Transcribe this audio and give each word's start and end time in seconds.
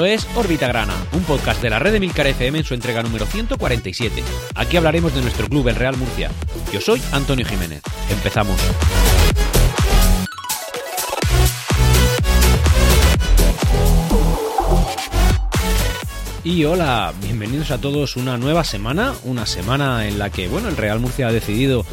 Esto 0.00 0.06
es 0.06 0.34
Órbita 0.34 0.66
Grana, 0.66 0.94
un 1.12 1.22
podcast 1.24 1.60
de 1.60 1.68
la 1.68 1.78
red 1.78 1.92
de 1.92 2.00
Milcar 2.00 2.26
FM 2.26 2.60
en 2.60 2.64
su 2.64 2.72
entrega 2.72 3.02
número 3.02 3.26
147. 3.26 4.22
Aquí 4.54 4.78
hablaremos 4.78 5.14
de 5.14 5.20
nuestro 5.20 5.46
club, 5.46 5.68
el 5.68 5.74
Real 5.74 5.94
Murcia. 5.98 6.30
Yo 6.72 6.80
soy 6.80 7.02
Antonio 7.12 7.44
Jiménez. 7.44 7.82
Empezamos. 8.08 8.58
Y 16.44 16.64
hola, 16.64 17.12
bienvenidos 17.20 17.70
a 17.70 17.78
todos 17.78 18.16
una 18.16 18.38
nueva 18.38 18.64
semana, 18.64 19.12
una 19.24 19.44
semana 19.44 20.08
en 20.08 20.18
la 20.18 20.30
que, 20.30 20.48
bueno, 20.48 20.70
el 20.70 20.78
Real 20.78 20.98
Murcia 20.98 21.28
ha 21.28 21.32
decidido 21.32 21.84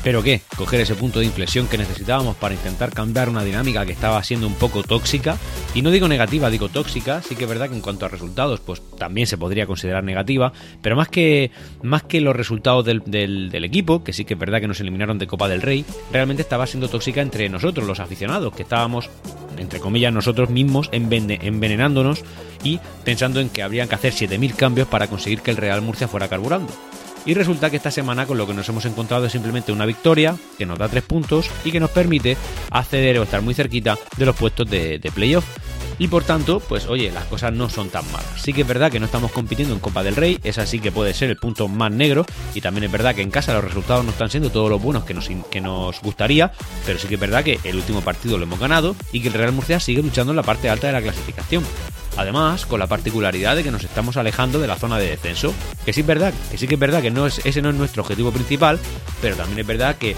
espero 0.00 0.22
que 0.22 0.40
coger 0.56 0.80
ese 0.80 0.94
punto 0.94 1.20
de 1.20 1.26
inflexión 1.26 1.66
que 1.68 1.76
necesitábamos 1.76 2.34
para 2.36 2.54
intentar 2.54 2.90
cambiar 2.90 3.28
una 3.28 3.44
dinámica 3.44 3.84
que 3.84 3.92
estaba 3.92 4.24
siendo 4.24 4.46
un 4.46 4.54
poco 4.54 4.82
tóxica. 4.82 5.36
Y 5.74 5.82
no 5.82 5.90
digo 5.90 6.08
negativa, 6.08 6.48
digo 6.48 6.70
tóxica. 6.70 7.20
Sí 7.20 7.36
que 7.36 7.44
es 7.44 7.50
verdad 7.50 7.68
que 7.68 7.74
en 7.74 7.82
cuanto 7.82 8.06
a 8.06 8.08
resultados, 8.08 8.60
pues 8.60 8.80
también 8.96 9.26
se 9.26 9.36
podría 9.36 9.66
considerar 9.66 10.02
negativa. 10.02 10.54
Pero 10.80 10.96
más 10.96 11.08
que, 11.08 11.50
más 11.82 12.02
que 12.04 12.22
los 12.22 12.34
resultados 12.34 12.86
del, 12.86 13.02
del, 13.04 13.62
equipo, 13.62 14.02
que 14.02 14.14
sí 14.14 14.24
que 14.24 14.32
es 14.32 14.40
verdad 14.40 14.62
que 14.62 14.68
nos 14.68 14.80
eliminaron 14.80 15.18
de 15.18 15.26
Copa 15.26 15.48
del 15.48 15.60
Rey, 15.60 15.84
realmente 16.10 16.40
estaba 16.40 16.66
siendo 16.66 16.88
tóxica 16.88 17.20
entre 17.20 17.50
nosotros, 17.50 17.86
los 17.86 18.00
aficionados, 18.00 18.54
que 18.54 18.62
estábamos, 18.62 19.10
entre 19.58 19.80
comillas, 19.80 20.14
nosotros 20.14 20.48
mismos 20.48 20.88
envenenándonos 20.92 22.24
y 22.64 22.80
pensando 23.04 23.38
en 23.38 23.50
que 23.50 23.62
habrían 23.62 23.86
que 23.86 23.96
hacer 23.96 24.14
7.000 24.14 24.56
cambios 24.56 24.88
para 24.88 25.08
conseguir 25.08 25.42
que 25.42 25.50
el 25.50 25.58
Real 25.58 25.82
Murcia 25.82 26.08
fuera 26.08 26.26
carburando. 26.26 26.72
Y 27.26 27.34
resulta 27.34 27.70
que 27.70 27.76
esta 27.76 27.90
semana 27.90 28.26
con 28.26 28.38
lo 28.38 28.46
que 28.46 28.54
nos 28.54 28.68
hemos 28.68 28.84
encontrado 28.86 29.26
es 29.26 29.32
simplemente 29.32 29.72
una 29.72 29.86
victoria 29.86 30.36
que 30.56 30.66
nos 30.66 30.78
da 30.78 30.88
tres 30.88 31.02
puntos 31.02 31.50
y 31.64 31.70
que 31.70 31.80
nos 31.80 31.90
permite 31.90 32.36
acceder 32.70 33.18
o 33.18 33.24
estar 33.24 33.42
muy 33.42 33.54
cerquita 33.54 33.98
de 34.16 34.26
los 34.26 34.36
puestos 34.36 34.68
de, 34.68 35.00
playoff. 35.14 35.44
Y 35.98 36.08
por 36.08 36.24
tanto, 36.24 36.60
pues 36.60 36.86
oye, 36.86 37.10
las 37.10 37.24
cosas 37.24 37.52
no 37.52 37.68
son 37.68 37.90
tan 37.90 38.10
malas. 38.10 38.26
Sí 38.40 38.54
que 38.54 38.62
es 38.62 38.66
verdad 38.66 38.90
que 38.90 38.98
no 38.98 39.04
estamos 39.04 39.32
compitiendo 39.32 39.74
en 39.74 39.80
Copa 39.80 40.02
del 40.02 40.16
Rey, 40.16 40.38
es 40.44 40.56
así 40.56 40.80
que 40.80 40.90
puede 40.90 41.12
ser 41.12 41.28
el 41.28 41.36
punto 41.36 41.68
más 41.68 41.92
negro. 41.92 42.24
Y 42.54 42.62
también 42.62 42.84
es 42.84 42.90
verdad 42.90 43.14
que 43.14 43.20
en 43.20 43.30
casa 43.30 43.52
los 43.52 43.64
resultados 43.64 44.02
no 44.02 44.10
están 44.10 44.30
siendo 44.30 44.48
todos 44.48 44.70
los 44.70 44.80
buenos 44.80 45.04
que 45.04 45.12
nos, 45.12 45.28
que 45.50 45.60
nos 45.60 46.00
gustaría. 46.00 46.52
Pero 46.86 46.98
sí 46.98 47.06
que 47.06 47.16
es 47.16 47.20
verdad 47.20 47.44
que 47.44 47.60
el 47.64 47.76
último 47.76 48.00
partido 48.00 48.38
lo 48.38 48.44
hemos 48.44 48.58
ganado 48.58 48.96
y 49.12 49.20
que 49.20 49.28
el 49.28 49.34
Real 49.34 49.52
Murcia 49.52 49.78
sigue 49.78 50.02
luchando 50.02 50.32
en 50.32 50.36
la 50.36 50.42
parte 50.42 50.70
alta 50.70 50.86
de 50.86 50.94
la 50.94 51.02
clasificación. 51.02 51.64
Además, 52.20 52.66
con 52.66 52.78
la 52.78 52.86
particularidad 52.86 53.56
de 53.56 53.62
que 53.62 53.70
nos 53.70 53.82
estamos 53.82 54.18
alejando 54.18 54.60
de 54.60 54.66
la 54.66 54.76
zona 54.76 54.98
de 54.98 55.08
descenso, 55.08 55.54
que 55.86 55.94
sí 55.94 56.02
es 56.02 56.06
verdad, 56.06 56.34
que 56.50 56.58
sí 56.58 56.68
que 56.68 56.74
es 56.74 56.80
verdad 56.80 57.00
que 57.00 57.10
no 57.10 57.24
es, 57.24 57.40
ese 57.46 57.62
no 57.62 57.70
es 57.70 57.76
nuestro 57.76 58.02
objetivo 58.02 58.30
principal, 58.30 58.78
pero 59.22 59.36
también 59.36 59.60
es 59.60 59.66
verdad 59.66 59.96
que 59.96 60.14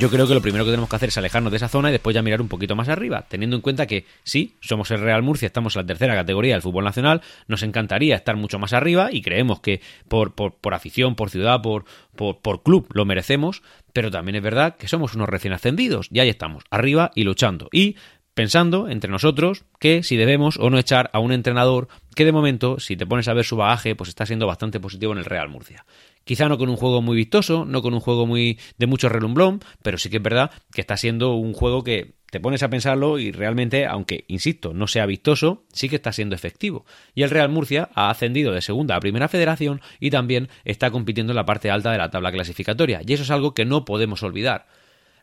yo 0.00 0.10
creo 0.10 0.26
que 0.26 0.34
lo 0.34 0.42
primero 0.42 0.64
que 0.64 0.72
tenemos 0.72 0.90
que 0.90 0.96
hacer 0.96 1.10
es 1.10 1.18
alejarnos 1.18 1.52
de 1.52 1.58
esa 1.58 1.68
zona 1.68 1.90
y 1.90 1.92
después 1.92 2.12
ya 2.12 2.22
mirar 2.22 2.40
un 2.40 2.48
poquito 2.48 2.74
más 2.74 2.88
arriba, 2.88 3.24
teniendo 3.28 3.54
en 3.54 3.62
cuenta 3.62 3.86
que 3.86 4.04
sí, 4.24 4.56
somos 4.60 4.90
el 4.90 4.98
Real 5.00 5.22
Murcia, 5.22 5.46
estamos 5.46 5.76
en 5.76 5.82
la 5.82 5.86
tercera 5.86 6.16
categoría 6.16 6.54
del 6.54 6.62
fútbol 6.62 6.82
nacional, 6.82 7.22
nos 7.46 7.62
encantaría 7.62 8.16
estar 8.16 8.34
mucho 8.34 8.58
más 8.58 8.72
arriba 8.72 9.10
y 9.12 9.22
creemos 9.22 9.60
que 9.60 9.80
por, 10.08 10.34
por, 10.34 10.56
por 10.56 10.74
afición, 10.74 11.14
por 11.14 11.30
ciudad, 11.30 11.62
por, 11.62 11.84
por, 12.16 12.40
por, 12.40 12.64
club 12.64 12.88
lo 12.94 13.04
merecemos, 13.04 13.62
pero 13.92 14.10
también 14.10 14.34
es 14.34 14.42
verdad 14.42 14.76
que 14.76 14.88
somos 14.88 15.14
unos 15.14 15.28
recién 15.28 15.52
ascendidos 15.52 16.08
y 16.10 16.18
ahí 16.18 16.30
estamos, 16.30 16.64
arriba 16.68 17.12
y 17.14 17.22
luchando. 17.22 17.68
Y 17.70 17.94
pensando 18.34 18.88
entre 18.88 19.10
nosotros 19.10 19.64
que 19.78 20.02
si 20.02 20.16
debemos 20.16 20.58
o 20.58 20.70
no 20.70 20.78
echar 20.78 21.10
a 21.12 21.18
un 21.18 21.32
entrenador 21.32 21.88
que 22.14 22.24
de 22.24 22.32
momento, 22.32 22.80
si 22.80 22.96
te 22.96 23.06
pones 23.06 23.28
a 23.28 23.34
ver 23.34 23.44
su 23.44 23.56
bagaje, 23.56 23.94
pues 23.94 24.08
está 24.08 24.26
siendo 24.26 24.46
bastante 24.46 24.80
positivo 24.80 25.12
en 25.12 25.18
el 25.18 25.24
Real 25.24 25.48
Murcia. 25.48 25.84
Quizá 26.24 26.48
no 26.48 26.56
con 26.56 26.68
un 26.68 26.76
juego 26.76 27.02
muy 27.02 27.16
vistoso, 27.16 27.64
no 27.64 27.82
con 27.82 27.94
un 27.94 28.00
juego 28.00 28.26
muy 28.26 28.58
de 28.78 28.86
mucho 28.86 29.08
relumbrón, 29.08 29.60
pero 29.82 29.98
sí 29.98 30.08
que 30.08 30.18
es 30.18 30.22
verdad 30.22 30.50
que 30.72 30.80
está 30.80 30.96
siendo 30.96 31.34
un 31.34 31.52
juego 31.52 31.82
que 31.82 32.14
te 32.30 32.40
pones 32.40 32.62
a 32.62 32.70
pensarlo 32.70 33.18
y 33.18 33.32
realmente, 33.32 33.84
aunque, 33.86 34.24
insisto, 34.28 34.72
no 34.72 34.86
sea 34.86 35.04
vistoso, 35.04 35.64
sí 35.72 35.88
que 35.88 35.96
está 35.96 36.12
siendo 36.12 36.34
efectivo. 36.34 36.86
Y 37.14 37.24
el 37.24 37.30
Real 37.30 37.50
Murcia 37.50 37.90
ha 37.94 38.08
ascendido 38.08 38.52
de 38.52 38.62
segunda 38.62 38.96
a 38.96 39.00
primera 39.00 39.28
federación 39.28 39.82
y 40.00 40.10
también 40.10 40.48
está 40.64 40.90
compitiendo 40.90 41.32
en 41.32 41.36
la 41.36 41.44
parte 41.44 41.70
alta 41.70 41.92
de 41.92 41.98
la 41.98 42.10
tabla 42.10 42.32
clasificatoria. 42.32 43.02
Y 43.06 43.12
eso 43.12 43.24
es 43.24 43.30
algo 43.30 43.52
que 43.52 43.66
no 43.66 43.84
podemos 43.84 44.22
olvidar 44.22 44.66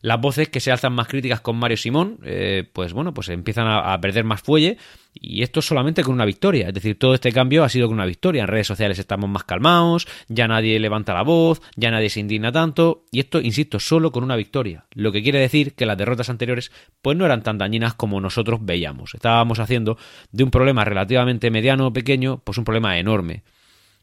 las 0.02 0.20
voces 0.22 0.50
que 0.50 0.60
se 0.60 0.72
alzan 0.72 0.94
más 0.94 1.08
críticas 1.08 1.42
con 1.42 1.58
Mario 1.58 1.78
Simón, 1.78 2.20
eh, 2.24 2.64
pues 2.72 2.94
bueno, 2.94 3.14
pues 3.14 3.30
empiezan 3.30 3.68
a, 3.68 4.00
perder 4.00 4.24
más 4.24 4.42
fuelle 4.42 4.78
y 5.14 5.44
esto 5.44 5.62
solamente 5.62 6.04
con 6.04 6.14
una 6.14 6.26
victoria. 6.26 6.70
Es 6.70 6.74
decir, 6.74 6.98
todo 6.98 7.14
este 7.14 7.32
cambio 7.34 7.64
ha 7.64 7.70
sido 7.70 7.88
con 7.88 7.96
una 7.96 8.06
victoria. 8.06 8.44
En 8.44 8.48
redes 8.48 8.68
sociales 8.68 8.98
estamos 9.00 9.30
más 9.30 9.44
calmados, 9.44 10.08
ya 10.28 10.48
nadie 10.48 10.80
levanta 10.80 11.14
la 11.14 11.24
voz, 11.24 11.62
ya 11.76 11.92
nadie 11.92 12.10
se 12.10 12.22
indigna 12.22 12.52
tanto 12.52 13.04
y 13.12 13.20
esto, 13.20 13.42
insisto, 13.42 13.80
solo 13.80 14.12
con 14.12 14.24
una 14.24 14.38
victoria. 14.38 14.86
Lo 14.92 15.12
que 15.12 15.22
quiere 15.22 15.40
decir 15.40 15.76
que 15.76 15.86
las 15.86 15.98
derrotas 15.98 16.30
anteriores 16.30 16.72
pues 17.02 17.18
no 17.18 17.26
eran 17.26 17.44
tan 17.44 17.58
dañinas 17.58 17.94
como 17.94 18.22
nosotros 18.22 18.60
veíamos. 18.62 19.14
Estábamos 19.16 19.60
haciendo 19.60 19.98
de 20.32 20.44
un 20.44 20.52
problema 20.52 20.86
relativamente 20.86 21.52
mediano 21.52 21.88
o 21.88 21.94
pequeño, 21.94 22.42
pues 22.44 22.58
un 22.58 22.64
problema 22.64 22.98
enorme. 22.98 23.44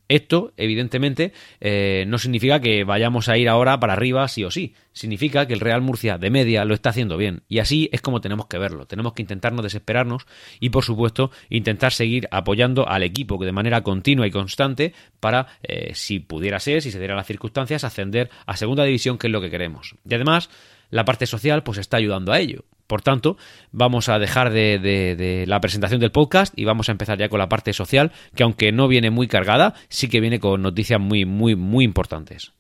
Esto, 0.09 0.53
evidentemente, 0.57 1.33
eh, 1.61 2.05
no 2.07 2.19
significa 2.19 2.61
que 2.61 2.85
vayamos 2.85 3.29
a 3.29 3.37
ir 3.39 3.49
ahora 3.49 3.81
para 3.81 3.95
arriba 3.95 4.27
sí 4.29 4.45
o 4.45 4.51
sí. 4.51 4.75
Significa 4.93 5.47
que 5.47 5.55
el 5.55 5.61
Real 5.61 5.83
Murcia 5.83 6.17
de 6.17 6.31
media 6.31 6.65
lo 6.65 6.75
está 6.75 6.91
haciendo 6.91 7.17
bien. 7.17 7.43
Y 7.49 7.59
así 7.59 7.89
es 7.93 8.01
como 8.01 8.21
tenemos 8.21 8.47
que 8.47 8.59
verlo. 8.59 8.87
Tenemos 8.87 9.13
que 9.13 9.23
intentar 9.23 9.53
no 9.53 9.63
desesperarnos 9.63 10.27
y, 10.61 10.71
por 10.71 10.85
supuesto, 10.85 11.31
intentar 11.51 11.93
seguir 11.93 12.29
apoyando 12.31 12.89
al 12.89 13.03
equipo 13.03 13.37
de 13.45 13.53
manera 13.53 13.83
continua 13.83 14.27
y 14.27 14.31
constante 14.31 14.95
para, 15.21 15.49
eh, 15.63 15.91
si 15.95 16.21
pudiera 16.21 16.61
ser, 16.61 16.83
si 16.83 16.91
se 16.91 16.99
dieran 16.99 17.17
las 17.17 17.27
circunstancias, 17.27 17.85
ascender 17.85 18.31
a 18.47 18.57
segunda 18.57 18.85
división, 18.85 19.19
que 19.19 19.27
es 19.27 19.33
lo 19.33 19.41
que 19.41 19.51
queremos. 19.51 19.97
Y 20.09 20.15
además, 20.15 20.49
la 20.91 21.05
parte 21.05 21.27
social 21.27 21.63
pues 21.63 21.79
está 21.79 21.97
ayudando 21.97 22.33
a 22.33 22.41
ello. 22.41 22.65
Por 22.87 23.03
tanto, 23.03 23.37
vamos 23.73 24.09
a 24.09 24.19
dejar 24.19 24.51
de, 24.53 25.45
la 25.47 25.61
presentación 25.61 26.01
del 26.01 26.13
podcast 26.13 26.57
y 26.57 26.65
vamos 26.65 26.89
a 26.89 26.93
empezar 26.93 27.19
ya 27.19 27.29
con 27.29 27.39
la 27.39 27.49
parte 27.49 27.73
social, 27.73 28.13
que 28.35 28.45
aunque 28.45 28.71
no 28.71 28.87
viene 28.87 29.11
muy 29.11 29.27
cargada, 29.27 29.75
sí 29.89 30.09
que 30.09 30.21
viene 30.21 30.39
con 30.39 30.63
noticias 30.63 31.01
muy, 31.01 31.25
muy, 31.25 31.57
muy 31.57 31.85
importantes. 31.85 32.53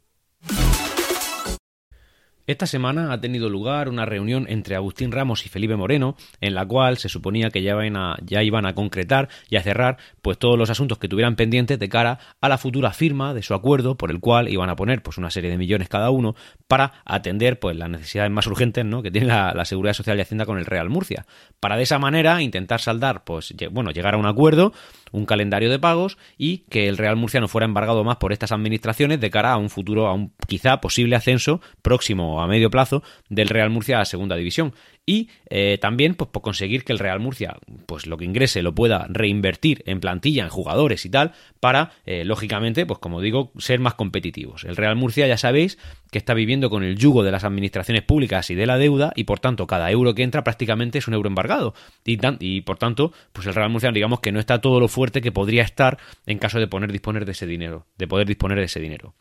Esta 2.47 2.67
semana 2.67 3.13
ha 3.13 3.21
tenido 3.21 3.49
lugar 3.49 3.89
una 3.89 4.05
reunión 4.05 4.47
entre 4.49 4.77
Agustín 4.77 5.11
Ramos 5.11 5.45
y 5.45 5.49
Felipe 5.49 5.75
Moreno, 5.75 6.15
en 6.41 6.55
la 6.55 6.65
cual 6.65 6.97
se 6.97 7.09
suponía 7.09 7.51
que 7.51 7.61
ya 7.61 7.73
iban 7.73 7.97
a, 7.97 8.17
ya 8.23 8.45
iban 8.45 8.67
a 8.67 8.75
concretar 8.75 9.29
y 9.51 9.57
a 9.57 9.63
cerrar 9.63 9.97
pues 10.23 10.39
todos 10.39 10.57
los 10.57 10.71
asuntos 10.71 10.99
que 10.99 11.09
tuvieran 11.09 11.35
pendientes 11.35 11.81
de 11.81 11.89
cara 11.89 12.21
a 12.41 12.49
la 12.49 12.57
futura 12.57 12.93
firma 12.93 13.35
de 13.35 13.43
su 13.43 13.53
acuerdo, 13.53 13.97
por 13.97 14.13
el 14.13 14.21
cual 14.21 14.49
iban 14.49 14.71
a 14.71 14.77
poner 14.77 15.03
pues 15.03 15.19
una 15.19 15.31
serie 15.31 15.51
de 15.51 15.59
millones 15.59 15.89
cada 15.89 16.11
uno 16.11 16.37
para 16.69 17.03
atender 17.05 17.59
pues 17.59 17.77
las 17.77 17.91
necesidades 17.91 18.31
más 18.31 18.47
urgentes 18.47 18.85
¿no? 18.85 19.03
que 19.03 19.11
tiene 19.11 19.27
la, 19.27 19.65
Seguridad 19.65 19.95
Social 19.95 20.17
y 20.17 20.21
Hacienda 20.21 20.47
con 20.47 20.59
el 20.59 20.67
Real 20.67 20.89
Murcia. 20.89 21.27
Para 21.59 21.77
de 21.77 21.83
esa 21.83 21.99
manera 21.99 22.41
intentar 22.43 22.81
saldar, 22.81 23.25
pues 23.25 23.53
bueno, 23.73 23.91
llegar 23.91 24.15
a 24.15 24.19
un 24.19 24.27
acuerdo 24.27 24.73
un 25.13 25.27
calendario 25.27 25.71
de 25.71 25.79
pagos 25.79 26.19
y 26.37 26.59
que 26.69 26.89
el 26.89 26.99
Real 26.99 27.17
Murcia 27.17 27.41
no 27.41 27.49
fuera 27.49 27.65
embargado 27.65 28.05
más 28.05 28.17
por 28.17 28.33
estas 28.33 28.53
administraciones 28.53 29.21
de 29.21 29.31
cara 29.31 29.53
a 29.53 29.57
un 29.57 29.71
futuro, 29.71 30.07
a 30.07 30.15
un 30.15 30.33
quizá 30.47 30.81
posible 30.81 31.17
ascenso 31.17 31.61
próximo 31.83 32.36
a 32.43 32.47
medio 32.47 32.71
plazo 32.71 33.03
del 33.29 33.49
Real 33.49 33.71
Murcia 33.71 34.01
a 34.01 34.05
segunda 34.05 34.37
división. 34.37 34.75
Y 35.09 35.31
eh, 35.51 35.79
también 35.81 36.17
pues 36.17 36.31
por 36.31 36.43
conseguir 36.43 36.83
que 36.83 36.93
el 36.93 36.99
Real 36.99 37.21
Murcia 37.21 37.57
pues 37.87 38.09
lo 38.09 38.17
que 38.17 38.25
ingrese 38.25 38.63
lo 38.63 38.75
pueda 38.75 39.07
reinvertir 39.09 39.85
en 39.87 40.01
plantilla 40.01 40.43
en 40.43 40.49
jugadores 40.49 41.05
y 41.05 41.11
tal 41.11 41.33
para 41.61 41.93
eh, 42.07 42.25
lógicamente 42.25 42.85
pues 42.87 42.99
como 42.99 43.21
digo 43.21 43.53
ser 43.57 43.79
más 43.79 43.95
competitivos. 43.95 44.65
El 44.65 44.75
Real 44.75 44.97
Murcia 44.97 45.29
ya 45.29 45.37
sabéis 45.37 45.79
que 46.11 46.19
está 46.19 46.35
viviendo 46.35 46.71
con 46.71 46.83
el 46.83 46.97
yugo 46.97 47.23
de 47.23 47.31
las 47.31 47.45
administraciones 47.45 48.03
públicas 48.03 48.51
y 48.51 48.57
de 48.57 48.67
la 48.67 48.79
deuda 48.79 49.13
y 49.15 49.25
por 49.25 49.39
tanto 49.39 49.69
cada 49.69 49.93
euro 49.93 50.13
que 50.15 50.25
entra 50.25 50.43
prácticamente 50.43 50.99
es 50.99 51.07
un 51.07 51.15
euro 51.15 51.29
embargado. 51.29 51.75
Y, 52.05 52.19
y 52.41 52.63
por 52.63 52.77
tanto 52.77 53.13
pues 53.33 53.47
el 53.47 53.55
Real 53.55 53.71
Murcia 53.71 53.93
digamos 53.93 54.19
que 54.19 54.33
no 54.33 54.41
está 54.41 54.61
todo 54.61 54.81
lo 54.81 54.89
fuerte 54.89 55.21
que 55.21 55.31
podría 55.31 55.63
estar 55.63 55.99
en 56.27 56.39
caso 56.39 56.59
de 56.59 56.67
poner 56.67 56.91
disponer 56.91 57.25
de 57.25 57.33
ese 57.33 57.47
dinero 57.47 57.87
de 57.97 58.09
poder 58.09 58.27
disponer 58.27 58.59
de 58.59 58.65
ese 58.65 58.81
dinero 58.81 59.15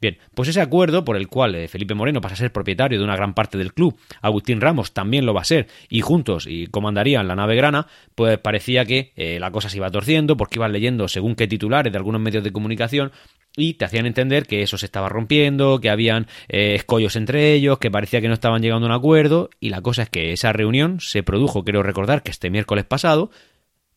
Bien, 0.00 0.18
pues 0.34 0.48
ese 0.48 0.60
acuerdo 0.60 1.04
por 1.04 1.16
el 1.16 1.28
cual 1.28 1.54
eh, 1.54 1.68
Felipe 1.68 1.94
Moreno 1.94 2.20
pasa 2.20 2.34
a 2.34 2.38
ser 2.38 2.52
propietario 2.52 2.98
de 2.98 3.04
una 3.04 3.16
gran 3.16 3.34
parte 3.34 3.56
del 3.56 3.72
club, 3.72 3.98
Agustín 4.20 4.60
Ramos 4.60 4.92
también 4.92 5.24
lo 5.24 5.32
va 5.32 5.40
a 5.40 5.44
ser, 5.44 5.68
y 5.88 6.02
juntos 6.02 6.46
y 6.46 6.66
comandarían 6.66 7.26
la 7.28 7.36
nave 7.36 7.56
grana, 7.56 7.86
pues 8.14 8.38
parecía 8.38 8.84
que 8.84 9.12
eh, 9.16 9.38
la 9.40 9.50
cosa 9.50 9.70
se 9.70 9.78
iba 9.78 9.90
torciendo 9.90 10.36
porque 10.36 10.58
iban 10.58 10.72
leyendo 10.72 11.08
según 11.08 11.34
qué 11.34 11.46
titulares 11.46 11.92
de 11.92 11.98
algunos 11.98 12.20
medios 12.20 12.44
de 12.44 12.52
comunicación 12.52 13.12
y 13.56 13.74
te 13.74 13.86
hacían 13.86 14.06
entender 14.06 14.46
que 14.46 14.62
eso 14.62 14.76
se 14.76 14.86
estaba 14.86 15.08
rompiendo, 15.08 15.80
que 15.80 15.88
habían 15.88 16.26
eh, 16.48 16.74
escollos 16.74 17.16
entre 17.16 17.54
ellos, 17.54 17.78
que 17.78 17.90
parecía 17.90 18.20
que 18.20 18.28
no 18.28 18.34
estaban 18.34 18.60
llegando 18.60 18.86
a 18.86 18.90
un 18.90 18.94
acuerdo, 18.94 19.48
y 19.60 19.70
la 19.70 19.80
cosa 19.80 20.02
es 20.02 20.10
que 20.10 20.32
esa 20.32 20.52
reunión 20.52 21.00
se 21.00 21.22
produjo, 21.22 21.64
quiero 21.64 21.82
recordar 21.82 22.22
que 22.22 22.30
este 22.30 22.50
miércoles 22.50 22.84
pasado, 22.84 23.30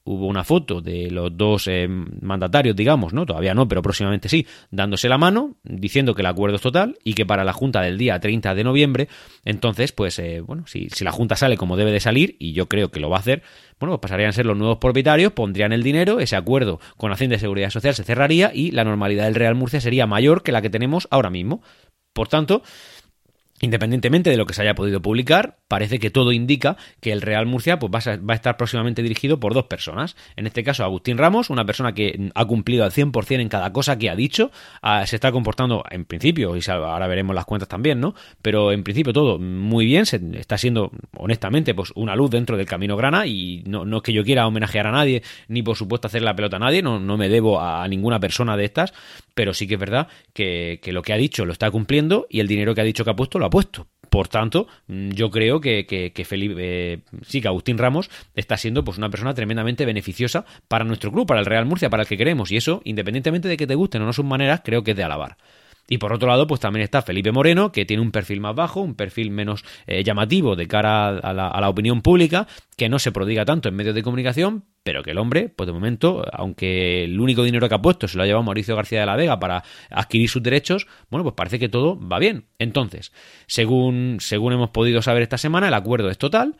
hubo 0.09 0.25
una 0.25 0.43
foto 0.43 0.81
de 0.81 1.11
los 1.11 1.37
dos 1.37 1.67
eh, 1.67 1.87
mandatarios, 1.87 2.75
digamos, 2.75 3.13
¿no? 3.13 3.27
Todavía 3.27 3.53
no, 3.53 3.67
pero 3.67 3.83
próximamente 3.83 4.27
sí, 4.27 4.47
dándose 4.71 5.07
la 5.07 5.19
mano, 5.19 5.57
diciendo 5.63 6.15
que 6.15 6.23
el 6.23 6.25
acuerdo 6.25 6.55
es 6.55 6.63
total 6.63 6.97
y 7.03 7.13
que 7.13 7.27
para 7.27 7.43
la 7.43 7.53
Junta 7.53 7.81
del 7.81 7.99
día 7.99 8.19
30 8.19 8.55
de 8.55 8.63
noviembre, 8.63 9.07
entonces, 9.45 9.91
pues, 9.91 10.17
eh, 10.17 10.41
bueno, 10.41 10.63
si, 10.65 10.89
si, 10.89 11.03
la 11.03 11.11
Junta 11.11 11.35
sale 11.35 11.57
como 11.57 11.77
debe 11.77 11.91
de 11.91 11.99
salir, 11.99 12.35
y 12.39 12.53
yo 12.53 12.67
creo 12.67 12.89
que 12.89 12.99
lo 12.99 13.11
va 13.11 13.17
a 13.17 13.19
hacer, 13.19 13.43
bueno, 13.79 13.91
pues 13.91 14.09
pasarían 14.09 14.29
a 14.29 14.33
ser 14.33 14.47
los 14.47 14.57
nuevos 14.57 14.79
propietarios, 14.79 15.33
pondrían 15.33 15.73
el 15.73 15.83
dinero, 15.83 16.19
ese 16.19 16.35
acuerdo 16.35 16.79
con 16.97 17.11
Hacienda 17.11 17.35
de 17.35 17.41
Seguridad 17.41 17.69
Social 17.69 17.93
se 17.93 18.03
cerraría 18.03 18.51
y 18.51 18.71
la 18.71 18.83
normalidad 18.83 19.25
del 19.25 19.35
Real 19.35 19.53
Murcia 19.53 19.79
sería 19.79 20.07
mayor 20.07 20.41
que 20.41 20.51
la 20.51 20.63
que 20.63 20.71
tenemos 20.71 21.07
ahora 21.11 21.29
mismo. 21.29 21.61
Por 22.13 22.27
tanto, 22.27 22.63
Independientemente 23.61 24.29
de 24.29 24.37
lo 24.37 24.45
que 24.45 24.53
se 24.53 24.61
haya 24.61 24.75
podido 24.75 25.01
publicar, 25.01 25.57
parece 25.67 25.99
que 25.99 26.09
todo 26.09 26.31
indica 26.31 26.77
que 27.01 27.11
el 27.11 27.21
Real 27.21 27.45
Murcia 27.45 27.79
pues, 27.79 27.91
va, 27.91 28.33
a, 28.33 28.35
estar 28.35 28.57
próximamente 28.57 29.01
dirigido 29.01 29.39
por 29.39 29.53
dos 29.53 29.65
personas. 29.65 30.15
En 30.35 30.47
este 30.47 30.63
caso, 30.63 30.83
Agustín 30.83 31.17
Ramos, 31.17 31.49
una 31.49 31.65
persona 31.65 31.93
que 31.93 32.31
ha 32.33 32.45
cumplido 32.45 32.83
al 32.83 32.91
100% 32.91 33.41
en 33.41 33.49
cada 33.49 33.73
cosa 33.73 33.97
que 33.97 34.09
ha 34.09 34.15
dicho, 34.15 34.51
ah, 34.81 35.05
se 35.05 35.15
está 35.15 35.31
comportando 35.31 35.83
en 35.89 36.05
principio, 36.05 36.55
y 36.55 36.61
ahora 36.69 37.07
veremos 37.07 37.35
las 37.35 37.45
cuentas 37.45 37.67
también, 37.67 37.99
¿no? 37.99 38.15
Pero 38.41 38.71
en 38.71 38.83
principio 38.83 39.13
todo 39.13 39.39
muy 39.39 39.85
bien, 39.85 40.05
se, 40.05 40.21
está 40.35 40.57
siendo, 40.57 40.91
honestamente, 41.17 41.73
pues 41.73 41.91
una 41.95 42.15
luz 42.15 42.31
dentro 42.31 42.57
del 42.57 42.65
camino 42.65 42.95
grana 42.95 43.27
y 43.27 43.63
no, 43.65 43.85
no 43.85 43.97
es 43.97 44.03
que 44.03 44.13
yo 44.13 44.23
quiera 44.23 44.47
homenajear 44.47 44.87
a 44.87 44.91
nadie, 44.91 45.23
ni 45.47 45.63
por 45.63 45.75
supuesto 45.75 46.07
hacer 46.07 46.21
la 46.21 46.35
pelota 46.35 46.57
a 46.57 46.59
nadie, 46.59 46.81
no, 46.81 46.99
no 46.99 47.17
me 47.17 47.29
debo 47.29 47.61
a 47.61 47.87
ninguna 47.87 48.19
persona 48.19 48.55
de 48.55 48.65
estas, 48.65 48.93
pero 49.39 49.53
sí 49.53 49.67
que 49.67 49.75
es 49.75 49.79
verdad 49.79 50.09
que, 50.33 50.81
lo 50.87 51.01
que 51.01 51.13
ha 51.13 51.15
dicho 51.15 51.45
lo 51.45 51.53
está 51.53 51.71
cumpliendo 51.71 52.27
y 52.29 52.41
el 52.41 52.47
dinero 52.49 52.75
que 52.75 52.81
ha 52.81 52.83
dicho 52.83 53.05
que 53.05 53.11
ha 53.11 53.15
puesto 53.15 53.39
lo 53.39 53.45
ha 53.45 53.49
puesto. 53.49 53.87
Por 54.09 54.27
tanto, 54.27 54.67
mm, 54.87 55.11
yo 55.11 55.31
creo 55.31 55.61
que, 55.61 55.85
que, 55.85 56.25
Felipe, 56.25 56.55
eh, 56.57 56.99
sí, 57.25 57.39
que 57.39 57.47
Agustín 57.47 57.77
Ramos 57.77 58.09
está 58.35 58.57
siendo 58.57 58.83
pues 58.83 58.97
una 58.97 59.09
persona 59.09 59.33
tremendamente 59.33 59.85
beneficiosa 59.85 60.43
para 60.67 60.83
nuestro 60.83 61.09
club, 61.13 61.25
para 61.25 61.39
el 61.39 61.45
Real 61.45 61.65
Murcia, 61.65 61.89
para 61.89 62.03
el 62.03 62.09
que 62.09 62.17
queremos. 62.17 62.51
Y 62.51 62.57
eso, 62.57 62.81
independientemente 62.83 63.47
de 63.47 63.55
que 63.55 63.65
te 63.65 63.75
gusten 63.75 64.01
o 64.01 64.05
no 64.07 64.11
sus 64.11 64.25
maneras, 64.25 64.59
creo 64.61 64.83
que 64.83 64.91
es 64.91 64.97
de 64.97 65.05
alabar. 65.05 65.37
Y 65.89 65.97
por 65.97 66.13
otro 66.13 66.29
lado, 66.29 66.45
pues 66.45 66.61
también 66.61 66.83
está 66.83 67.01
Felipe 67.01 67.31
Moreno, 67.31 67.71
que 67.71 67.83
tiene 67.83 68.03
un 68.03 68.11
perfil 68.11 68.39
más 68.39 68.55
bajo, 68.55 68.79
un 68.79 68.93
perfil 68.93 69.31
menos 69.31 69.65
eh, 69.87 70.03
llamativo 70.03 70.55
de 70.55 70.67
cara 70.67 71.09
a 71.17 71.33
la, 71.33 71.69
opinión 71.69 72.01
pública, 72.01 72.47
que 72.77 72.89
no 72.89 72.99
se 72.99 73.11
prodiga 73.11 73.43
tanto 73.43 73.69
en 73.69 73.75
medios 73.75 73.95
de 73.95 74.03
comunicación, 74.03 74.65
pero 74.83 75.01
que 75.01 75.11
el 75.11 75.17
hombre, 75.17 75.49
pues 75.49 75.65
de 75.65 75.73
momento, 75.73 76.23
aunque 76.31 77.05
el 77.05 77.19
único 77.19 77.43
dinero 77.43 77.67
que 77.67 77.75
ha 77.75 77.81
puesto 77.81 78.07
se 78.07 78.17
lo 78.17 78.23
ha 78.23 78.27
llevado 78.27 78.43
Mauricio 78.43 78.75
García 78.75 78.99
de 78.99 79.07
la 79.07 79.15
Vega 79.15 79.39
para 79.39 79.63
adquirir 79.89 80.29
sus 80.29 80.43
derechos, 80.43 80.85
bueno, 81.09 81.23
pues 81.23 81.33
parece 81.35 81.57
que 81.57 81.69
todo 81.69 81.99
va 81.99 82.19
bien. 82.19 82.45
Entonces, 82.59 83.11
según, 83.47 84.17
según 84.19 84.53
hemos 84.53 84.69
podido 84.69 85.01
saber 85.01 85.23
esta 85.23 85.39
semana, 85.39 85.69
el 85.69 85.73
acuerdo 85.73 86.11
es 86.11 86.19
total. 86.19 86.55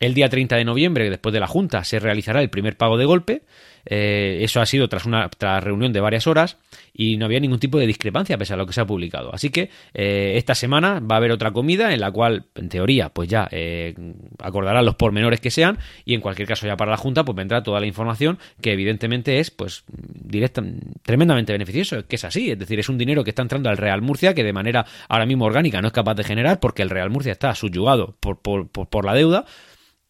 El 0.00 0.14
día 0.14 0.28
30 0.28 0.56
de 0.56 0.64
noviembre, 0.64 1.10
después 1.10 1.32
de 1.32 1.40
la 1.40 1.46
Junta, 1.46 1.84
se 1.84 2.00
realizará 2.00 2.42
el 2.42 2.50
primer 2.50 2.76
pago 2.76 2.98
de 2.98 3.04
golpe. 3.04 3.42
Eh, 3.84 4.38
eso 4.42 4.60
ha 4.60 4.66
sido 4.66 4.88
tras 4.88 5.06
una 5.06 5.28
reunión 5.60 5.92
de 5.92 6.00
varias 6.00 6.26
horas 6.26 6.58
y 6.94 7.16
no 7.16 7.24
había 7.24 7.40
ningún 7.40 7.58
tipo 7.58 7.78
de 7.78 7.86
discrepancia 7.86 8.38
pese 8.38 8.54
a 8.54 8.56
lo 8.56 8.66
que 8.66 8.72
se 8.72 8.80
ha 8.80 8.86
publicado. 8.86 9.34
Así 9.34 9.50
que 9.50 9.70
eh, 9.94 10.34
esta 10.36 10.54
semana 10.54 11.00
va 11.00 11.16
a 11.16 11.18
haber 11.18 11.32
otra 11.32 11.52
comida 11.52 11.92
en 11.92 12.00
la 12.00 12.10
cual, 12.10 12.46
en 12.54 12.68
teoría, 12.68 13.08
pues 13.08 13.28
ya 13.28 13.48
eh, 13.50 13.94
acordarán 14.38 14.84
los 14.84 14.94
pormenores 14.96 15.40
que 15.40 15.50
sean 15.50 15.78
y 16.04 16.14
en 16.14 16.20
cualquier 16.20 16.48
caso 16.48 16.66
ya 16.66 16.76
para 16.76 16.90
la 16.90 16.96
Junta 16.96 17.24
pues 17.24 17.36
vendrá 17.36 17.62
toda 17.62 17.80
la 17.80 17.86
información 17.86 18.38
que 18.60 18.72
evidentemente 18.72 19.40
es 19.40 19.50
pues 19.50 19.84
directa, 19.88 20.62
tremendamente 21.02 21.52
beneficioso, 21.52 22.06
que 22.06 22.16
es 22.16 22.24
así, 22.24 22.50
es 22.50 22.58
decir, 22.58 22.78
es 22.78 22.88
un 22.88 22.98
dinero 22.98 23.24
que 23.24 23.30
está 23.30 23.42
entrando 23.42 23.68
al 23.68 23.76
Real 23.76 24.02
Murcia 24.02 24.34
que 24.34 24.44
de 24.44 24.52
manera 24.52 24.86
ahora 25.08 25.26
mismo 25.26 25.44
orgánica 25.44 25.80
no 25.80 25.88
es 25.88 25.92
capaz 25.92 26.14
de 26.14 26.24
generar 26.24 26.60
porque 26.60 26.82
el 26.82 26.90
Real 26.90 27.10
Murcia 27.10 27.32
está 27.32 27.54
subyugado 27.54 28.16
por, 28.20 28.40
por, 28.40 28.68
por 28.68 29.04
la 29.04 29.14
deuda 29.14 29.44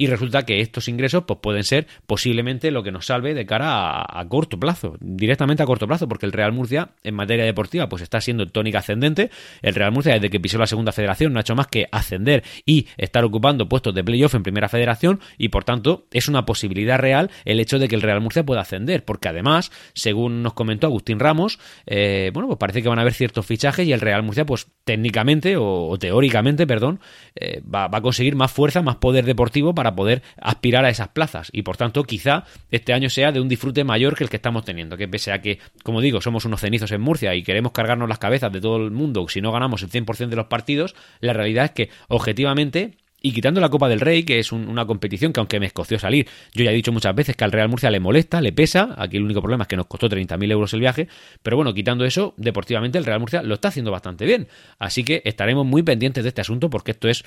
y 0.03 0.09
resulta 0.09 0.45
que 0.45 0.61
estos 0.61 0.89
ingresos 0.89 1.23
pues, 1.29 1.39
pueden 1.41 1.63
ser 1.63 1.87
posiblemente 2.09 2.73
lo 2.73 2.83
que 2.83 2.91
nos 2.91 3.07
salve 3.07 3.35
de 3.35 3.47
cara 3.47 4.03
a, 4.03 4.29
corto 4.29 4.59
plazo, 4.59 4.97
directamente 4.99 5.63
a 5.63 5.67
corto 5.67 5.87
plazo, 5.87 6.09
porque 6.09 6.27
el 6.27 6.33
Real 6.33 6.51
Murcia 6.51 6.91
en 7.05 7.15
materia 7.15 7.45
deportiva 7.45 7.89
pues 7.89 8.03
está 8.03 8.21
siendo 8.21 8.45
tónica 8.49 8.81
ascendente. 8.81 9.31
El 9.61 9.77
Real 9.77 9.93
Murcia 9.93 10.15
desde 10.15 10.29
que 10.29 10.41
pisó 10.41 10.59
la 10.59 10.67
segunda 10.67 10.91
federación 10.91 11.33
no 11.33 11.39
ha 11.39 11.43
hecho 11.43 11.55
más 11.55 11.69
que 11.69 11.87
ascender 11.93 12.43
y 12.67 12.89
estar 12.97 13.23
ocupando 13.23 13.69
puestos 13.69 13.95
de 13.95 14.03
playoff 14.03 14.35
en 14.35 14.43
primera 14.43 14.69
federación 14.69 15.21
y 15.39 15.51
por 15.51 15.63
tanto 15.63 16.07
es 16.11 16.27
una 16.27 16.45
posibilidad 16.45 16.99
real 16.99 17.31
el 17.45 17.61
hecho 17.61 17.79
de 17.79 17.87
que 17.87 17.95
el 17.95 18.03
Real 18.03 18.21
Murcia 18.21 18.45
pueda 18.45 18.63
ascender, 18.63 19.05
porque 19.05 19.29
además, 19.29 19.71
según 19.95 20.43
nos 20.43 20.55
comentó 20.55 20.89
Agustín 20.89 21.21
Ramos, 21.21 21.61
eh, 21.87 22.33
bueno, 22.35 22.49
pues 22.49 22.59
parece 22.59 22.83
que 22.83 22.89
van 22.89 22.99
a 22.99 23.03
haber 23.03 23.15
ciertos 23.15 23.47
fichajes 23.47 23.87
y 23.87 23.93
el 23.93 24.01
Real 24.01 24.25
Murcia 24.25 24.45
pues 24.45 24.67
técnicamente 24.83 25.55
o, 25.57 25.97
teóricamente, 25.97 26.67
perdón, 26.67 26.99
eh, 27.37 27.63
va, 27.63 27.87
va 27.87 27.99
a 27.99 28.03
conseguir 28.03 28.35
más 28.35 28.51
fuerza, 28.51 28.83
más 28.83 28.97
poder 28.97 29.25
deportivo 29.25 29.73
para 29.77 29.92
poder 29.95 30.23
aspirar 30.41 30.85
a 30.85 30.91
esas 30.91 31.09
plazas. 31.09 31.49
Y 31.53 31.63
por 31.63 31.77
tanto 31.77 32.05
quizá 32.05 32.45
este 32.71 32.93
año 32.93 33.11
sea 33.11 33.33
de 33.33 33.41
un 33.41 33.49
disfrute 33.49 33.85
mayor 33.85 34.17
que 34.17 34.25
el 34.25 34.31
que 34.31 34.37
estamos 34.37 34.65
teniendo, 34.65 34.97
que 34.97 35.09
pese 35.09 35.33
a 35.33 35.41
que, 35.41 35.59
como 35.83 36.01
digo, 36.01 36.21
somos 36.21 36.45
unos 36.45 36.61
cenizos 36.61 36.93
en 36.93 37.01
Murcia 37.01 37.35
y 37.35 37.43
queremos 37.43 37.73
cargarnos 37.73 38.09
las 38.09 38.19
cabezas 38.19 38.53
de 38.53 38.61
todo 38.61 38.77
el 38.77 38.91
mundo 38.91 39.23
si 39.29 39.41
no 39.41 39.53
ganamos 39.53 39.83
el 39.83 39.91
100% 39.91 40.29
de 40.29 40.37
los 40.37 40.47
partidos, 40.47 40.95
la 41.21 41.33
realidad 41.33 41.65
es 41.67 41.71
que 41.73 41.91
objetivamente 42.09 42.99
y 43.25 43.33
quitando 43.33 43.61
la 43.61 43.69
Copa 43.69 43.89
del 43.89 44.01
Rey, 44.01 44.25
que 44.25 44.41
es 44.41 44.51
una 44.51 44.85
competición 44.85 45.33
que 45.33 45.39
aunque 45.39 45.61
me 45.61 45.67
escoció 45.67 45.97
salir, 45.97 46.27
yo 46.55 46.65
ya 46.65 46.73
he 46.73 46.75
dicho 46.75 46.91
muchas 46.91 47.15
veces 47.15 47.37
que 47.37 47.45
al 47.45 47.53
Real 47.53 47.69
Murcia 47.69 47.89
le 47.89 48.01
molesta, 48.01 48.41
le 48.41 48.53
pesa, 48.53 48.97
aquí 48.99 49.17
el 49.17 49.23
único 49.23 49.41
problema 49.41 49.63
es 49.63 49.69
que 49.69 49.77
nos 49.77 49.87
costó 49.87 50.09
30.000 50.09 50.51
euros 50.51 50.75
el 50.75 50.81
viaje, 50.81 51.07
pero 51.41 51.57
bueno, 51.57 51.73
quitando 51.73 52.05
eso, 52.05 52.35
deportivamente 52.37 52.99
el 52.99 53.05
Real 53.05 53.21
Murcia 53.21 53.43
lo 53.43 53.55
está 53.55 53.69
haciendo 53.69 53.93
bastante 53.93 54.27
bien, 54.27 54.49
así 54.81 55.05
que 55.05 55.23
estaremos 55.25 55.65
muy 55.65 55.85
pendientes 55.85 56.25
de 56.25 56.29
este 56.31 56.41
asunto 56.41 56.69
porque 56.69 56.91
esto 56.91 57.09
es 57.09 57.23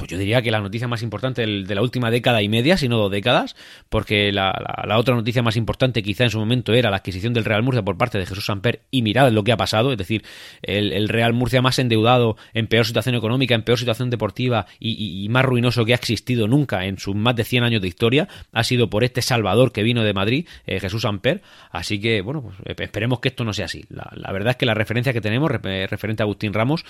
pues 0.00 0.10
yo 0.10 0.16
diría 0.16 0.40
que 0.40 0.50
la 0.50 0.60
noticia 0.60 0.88
más 0.88 1.02
importante 1.02 1.42
de 1.44 1.74
la 1.74 1.82
última 1.82 2.10
década 2.10 2.40
y 2.40 2.48
media, 2.48 2.78
si 2.78 2.88
no 2.88 2.96
dos 2.96 3.10
décadas, 3.10 3.54
porque 3.90 4.32
la, 4.32 4.50
otra 4.96 5.14
noticia 5.14 5.42
más 5.42 5.56
importante 5.56 6.02
quizá 6.02 6.24
en 6.24 6.30
su 6.30 6.38
momento 6.38 6.72
era 6.72 6.88
la 6.88 6.96
adquisición 6.96 7.34
del 7.34 7.44
Real 7.44 7.62
Murcia 7.62 7.82
por 7.82 7.98
parte 7.98 8.16
de 8.16 8.24
Jesús 8.24 8.46
Samper 8.46 8.80
y 8.90 9.02
mirad 9.02 9.30
lo 9.30 9.44
que 9.44 9.52
ha 9.52 9.58
pasado, 9.58 9.92
es 9.92 9.98
decir, 9.98 10.24
el, 10.62 11.06
Real 11.10 11.34
Murcia 11.34 11.60
más 11.60 11.78
endeudado, 11.78 12.38
en 12.54 12.66
peor 12.66 12.86
situación 12.86 13.14
económica, 13.14 13.54
en 13.54 13.62
peor 13.62 13.78
situación 13.78 14.08
deportiva 14.08 14.64
y, 14.78 15.28
más 15.28 15.44
ruinoso 15.44 15.84
que 15.84 15.92
ha 15.92 15.96
existido 15.96 16.48
nunca 16.48 16.86
en 16.86 16.98
sus 16.98 17.14
más 17.14 17.36
de 17.36 17.44
100 17.44 17.64
años 17.64 17.82
de 17.82 17.88
historia, 17.88 18.26
ha 18.52 18.64
sido 18.64 18.88
por 18.88 19.04
este 19.04 19.20
Salvador 19.20 19.70
que 19.70 19.82
vino 19.82 20.02
de 20.02 20.14
Madrid, 20.14 20.48
eh, 20.66 20.80
Jesús 20.80 21.02
Samper, 21.02 21.42
así 21.72 22.00
que 22.00 22.22
bueno, 22.22 22.40
pues 22.40 22.56
eh, 22.64 22.74
esperemos 22.82 23.20
que 23.20 23.28
esto 23.28 23.44
no 23.44 23.52
sea 23.52 23.66
así. 23.66 23.84
La, 23.90 24.32
verdad 24.32 24.52
es 24.52 24.56
que 24.56 24.64
la 24.64 24.72
referencia 24.72 25.12
que 25.12 25.20
tenemos 25.20 25.50
referente 25.50 26.22
a 26.22 26.24
Agustín 26.24 26.54
Ramos, 26.54 26.86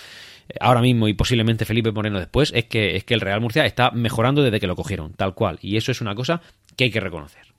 ahora 0.61 0.81
mismo 0.81 1.09
y 1.09 1.15
posiblemente 1.15 1.65
Felipe 1.65 1.93
Moreno 1.93 2.19
después, 2.19 2.53
es 2.55 2.65
que 2.65 2.97
es 2.97 3.05
que 3.05 3.15
el 3.15 3.21
Real 3.21 3.41
Murcia 3.41 3.65
está 3.65 3.91
mejorando 3.91 4.43
desde 4.43 4.61
que 4.61 4.67
lo 4.67 4.77
cogieron, 4.77 5.13
tal 5.13 5.35
cual. 5.35 5.59
Y 5.63 5.77
eso 5.77 5.93
es 5.93 6.01
una 6.01 6.15
cosa 6.15 6.41
que 6.77 6.85
hay 6.85 6.91
que 6.91 7.01
reconocer. 7.01 7.51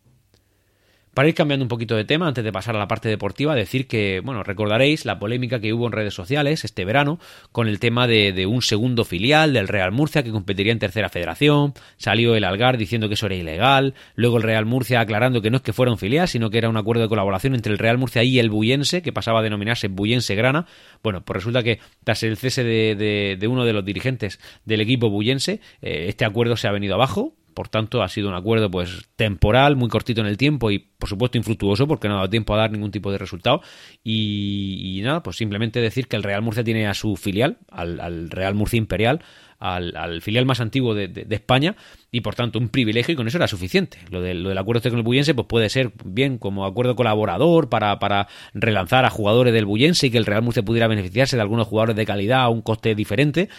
Para 1.14 1.28
ir 1.28 1.36
cambiando 1.36 1.66
un 1.66 1.70
poquito 1.70 1.98
de 1.98 2.06
tema, 2.06 2.26
antes 2.26 2.42
de 2.42 2.54
pasar 2.54 2.74
a 2.78 2.80
la 2.80 2.88
parte 2.88 3.10
deportiva, 3.10 3.54
decir 3.54 3.86
que, 3.86 4.22
bueno, 4.24 4.44
recordaréis 4.44 5.04
la 5.04 5.20
polémica 5.20 5.60
que 5.60 5.74
hubo 5.74 5.86
en 5.86 5.92
redes 5.92 6.14
sociales 6.14 6.64
este 6.64 6.86
verano 6.86 7.20
con 7.52 7.68
el 7.68 7.80
tema 7.80 8.08
de, 8.08 8.46
un 8.46 8.62
segundo 8.62 9.04
filial 9.04 9.52
del 9.52 9.68
Real 9.68 9.92
Murcia 9.92 10.24
que 10.24 10.32
competiría 10.32 10.72
en 10.72 10.80
tercera 10.80 11.10
federación. 11.10 11.74
Salió 11.98 12.36
el 12.36 12.46
Algar 12.46 12.78
diciendo 12.78 13.10
que 13.10 13.16
eso 13.16 13.26
era 13.26 13.36
ilegal. 13.36 13.94
Luego 14.16 14.38
el 14.38 14.44
Real 14.44 14.66
Murcia 14.66 15.02
aclarando 15.02 15.42
que 15.42 15.52
no 15.52 15.58
es 15.58 15.64
que 15.64 15.74
fuera 15.74 15.92
un 15.92 15.98
filial, 15.98 16.30
sino 16.30 16.50
que 16.50 16.60
era 16.60 16.70
un 16.70 16.78
acuerdo 16.78 17.04
de 17.04 17.10
colaboración 17.10 17.56
entre 17.56 17.74
el 17.74 17.80
Real 17.80 17.98
Murcia 17.98 18.24
y 18.24 18.40
el 18.40 18.50
Buyense, 18.50 19.02
que 19.02 19.12
pasaba 19.12 19.42
a 19.42 19.44
denominarse 19.44 19.90
Buyense 19.90 20.34
Grana. 20.36 20.66
Bueno, 21.04 21.26
pues 21.26 21.36
resulta 21.36 21.62
que 21.62 21.80
tras 22.06 22.24
el 22.24 22.38
cese 22.38 22.64
de, 22.64 23.48
uno 23.50 23.66
de 23.66 23.74
los 23.74 23.84
dirigentes 23.84 24.40
del 24.64 24.80
equipo 24.80 25.10
Buyense, 25.10 25.60
eh, 25.82 26.06
este 26.08 26.24
acuerdo 26.24 26.56
se 26.56 26.70
ha 26.70 26.72
venido 26.72 26.96
abajo 26.96 27.34
por 27.54 27.70
tanto, 27.70 28.02
ha 28.02 28.10
sido 28.10 28.30
un 28.30 28.36
acuerdo 28.36 28.70
pues 28.72 29.10
temporal, 29.16 29.76
muy 29.76 29.90
cortito 29.90 30.22
en 30.22 30.28
el 30.28 30.38
tiempo 30.38 30.72
y 30.72 30.80
por 30.80 31.10
supuesto 31.10 31.38
infructuoso 31.38 31.88
porque 31.88 32.08
no 32.08 32.16
ha 32.16 32.18
dado 32.18 32.30
tiempo 32.30 32.54
a 32.54 32.58
dar 32.58 32.72
ningún 32.72 32.92
tipo 32.92 33.12
de 33.12 33.18
resultado. 33.18 33.62
Y, 34.04 35.02
nada, 35.04 35.24
pues 35.24 35.38
simplemente 35.38 35.82
decir 35.82 36.08
que 36.08 36.16
el 36.16 36.24
Real 36.24 36.42
Murcia 36.42 36.64
tiene 36.64 36.88
a 36.88 36.94
su 36.94 37.16
filial, 37.16 37.58
al, 37.70 38.30
Real 38.30 38.56
Murcia 38.56 38.78
Imperial, 38.78 39.22
al, 39.60 40.22
filial 40.22 40.46
más 40.46 40.60
antiguo 40.60 40.96
de, 40.96 41.26
España 41.30 41.76
y 42.12 42.22
por 42.22 42.36
tanto 42.36 42.58
un 42.58 42.70
privilegio 42.70 43.14
y 43.14 43.16
con 43.16 43.28
eso 43.28 43.38
era 43.38 43.48
suficiente. 43.48 44.00
Lo, 44.10 44.22
de, 44.22 44.34
lo 44.34 44.50
del 44.50 44.58
acuerdo 44.58 44.90
con 44.90 44.98
el 44.98 45.04
Buyense 45.04 45.34
pues 45.34 45.48
puede 45.48 45.70
ser 45.70 45.92
bien 46.04 46.38
como 46.38 46.66
acuerdo 46.66 46.96
colaborador 46.96 47.70
para, 47.70 48.00
para 48.00 48.28
relanzar 48.54 49.06
a 49.06 49.10
jugadores 49.10 49.54
del 49.54 49.66
Buyense 49.66 50.08
y 50.08 50.12
que 50.12 50.18
el 50.18 50.26
Real 50.26 50.42
Murcia 50.42 50.64
pudiera 50.64 50.88
beneficiarse 50.88 51.36
de 51.36 51.42
algunos 51.42 51.68
jugadores 51.68 51.96
de 51.96 52.06
calidad 52.06 52.42
a 52.42 52.50
un 52.50 52.62
coste 52.62 52.96
diferente, 52.96 53.50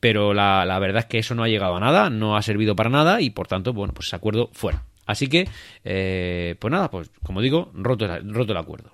pero 0.00 0.32
la, 0.34 0.78
verdad 0.80 1.00
es 1.00 1.06
que 1.06 1.18
eso 1.18 1.34
no 1.34 1.44
ha 1.44 1.48
llegado 1.48 1.76
a 1.76 1.80
nada, 1.80 2.10
no 2.10 2.36
ha 2.36 2.42
servido 2.42 2.74
para 2.74 2.90
nada 2.90 3.20
y 3.20 3.30
por 3.30 3.46
tanto, 3.46 3.72
bueno, 3.72 3.94
pues 3.94 4.08
ese 4.08 4.16
acuerdo 4.16 4.50
fuera. 4.52 4.84
Así 5.06 5.28
que, 5.28 5.48
eh, 5.84 6.56
pues 6.58 6.72
nada, 6.72 6.90
pues 6.90 7.10
como 7.22 7.40
digo, 7.40 7.70
roto, 7.74 8.06
el 8.06 8.56
acuerdo. 8.56 8.92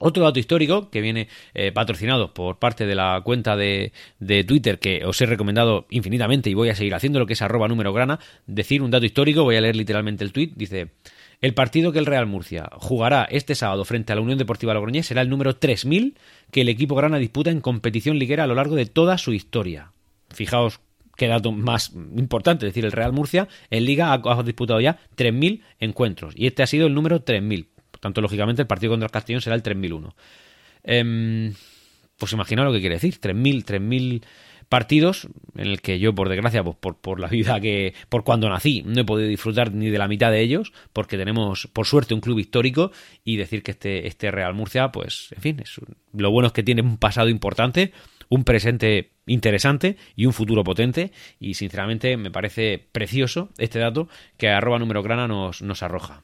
Otro 0.00 0.22
dato 0.22 0.38
histórico 0.38 0.90
que 0.90 1.00
viene 1.00 1.28
eh, 1.54 1.72
patrocinado 1.72 2.32
por 2.32 2.60
parte 2.60 2.86
de 2.86 2.94
la 2.94 3.20
cuenta 3.24 3.56
de, 3.56 3.92
de, 4.20 4.44
Twitter 4.44 4.78
que 4.78 5.04
os 5.04 5.20
he 5.20 5.26
recomendado 5.26 5.86
infinitamente 5.90 6.48
y 6.48 6.54
voy 6.54 6.68
a 6.68 6.76
seguir 6.76 6.94
haciendo 6.94 7.18
lo 7.18 7.26
que 7.26 7.32
es 7.32 7.42
arroba 7.42 7.66
número 7.66 7.92
grana, 7.92 8.20
decir 8.46 8.80
un 8.80 8.92
dato 8.92 9.06
histórico, 9.06 9.42
voy 9.42 9.56
a 9.56 9.60
leer 9.60 9.76
literalmente 9.76 10.24
el 10.24 10.32
tweet, 10.32 10.52
dice... 10.54 10.90
El 11.40 11.54
partido 11.54 11.92
que 11.92 12.00
el 12.00 12.06
Real 12.06 12.26
Murcia 12.26 12.68
jugará 12.78 13.22
este 13.30 13.54
sábado 13.54 13.84
frente 13.84 14.12
a 14.12 14.16
la 14.16 14.22
Unión 14.22 14.38
Deportiva 14.38 14.74
Logroñés 14.74 15.06
será 15.06 15.22
el 15.22 15.30
número 15.30 15.54
3000 15.54 16.18
que 16.50 16.62
el 16.62 16.68
equipo 16.68 16.96
grana 16.96 17.18
disputa 17.18 17.50
en 17.50 17.60
competición 17.60 18.18
liguera 18.18 18.42
a 18.42 18.46
lo 18.48 18.56
largo 18.56 18.74
de 18.74 18.86
toda 18.86 19.18
su 19.18 19.32
historia. 19.32 19.92
Fijaos 20.30 20.80
qué 21.16 21.26
dato 21.26 21.50
más 21.52 21.92
importante, 22.16 22.66
es 22.66 22.72
decir, 22.72 22.84
el 22.84 22.92
Real 22.92 23.12
Murcia 23.12 23.48
en 23.70 23.84
Liga 23.84 24.12
ha, 24.12 24.42
disputado 24.42 24.80
ya 24.80 24.98
3.000 25.16 25.62
encuentros 25.80 26.32
y 26.36 26.46
este 26.46 26.62
ha 26.62 26.66
sido 26.66 26.86
el 26.86 26.94
número 26.94 27.24
3.000. 27.24 27.66
Por 27.90 28.00
tanto, 28.00 28.20
lógicamente, 28.20 28.62
el 28.62 28.68
partido 28.68 28.92
contra 28.92 29.06
el 29.06 29.10
Castellón 29.10 29.42
será 29.42 29.56
el 29.56 29.62
3001. 29.62 30.14
Eh, 30.84 30.98
em, 30.98 31.54
pues 32.16 32.32
imaginaos 32.32 32.68
lo 32.68 32.72
que 32.72 32.80
quiere 32.80 32.96
decir, 32.96 33.20
3.000, 33.20 33.64
3.000 33.64 34.22
partidos 34.68 35.28
en 35.56 35.66
el 35.66 35.80
que 35.80 35.98
yo, 35.98 36.14
por 36.14 36.28
desgracia, 36.28 36.62
pues 36.62 36.76
por, 36.76 36.96
por, 36.96 37.20
la 37.20 37.28
vida 37.28 37.60
que, 37.60 37.94
por 38.08 38.22
cuando 38.22 38.48
nací, 38.48 38.82
no 38.84 39.00
he 39.00 39.04
podido 39.04 39.28
disfrutar 39.28 39.72
ni 39.72 39.88
de 39.88 39.98
la 39.98 40.08
mitad 40.08 40.30
de 40.30 40.40
ellos, 40.40 40.72
porque 40.92 41.16
tenemos, 41.16 41.68
por 41.72 41.86
suerte, 41.86 42.14
un 42.14 42.20
club 42.20 42.38
histórico 42.38 42.92
y 43.24 43.36
decir 43.36 43.62
que 43.62 43.72
este, 43.72 44.06
este 44.06 44.30
Real 44.30 44.54
Murcia, 44.54 44.92
pues, 44.92 45.32
en 45.34 45.42
fin, 45.42 45.60
es, 45.60 45.80
lo 46.12 46.30
bueno 46.30 46.48
es 46.48 46.52
que 46.52 46.62
tiene 46.62 46.82
un 46.82 46.98
pasado 46.98 47.28
importante, 47.28 47.92
un 48.28 48.44
presente 48.44 49.10
interesante 49.26 49.96
y 50.16 50.26
un 50.26 50.32
futuro 50.32 50.64
potente 50.64 51.12
y 51.38 51.54
sinceramente 51.54 52.16
me 52.16 52.30
parece 52.30 52.86
precioso 52.92 53.50
este 53.58 53.78
dato 53.78 54.08
que 54.36 54.48
arroba 54.48 54.78
número 54.78 55.02
grana 55.02 55.28
nos, 55.28 55.62
nos 55.62 55.82
arroja. 55.82 56.22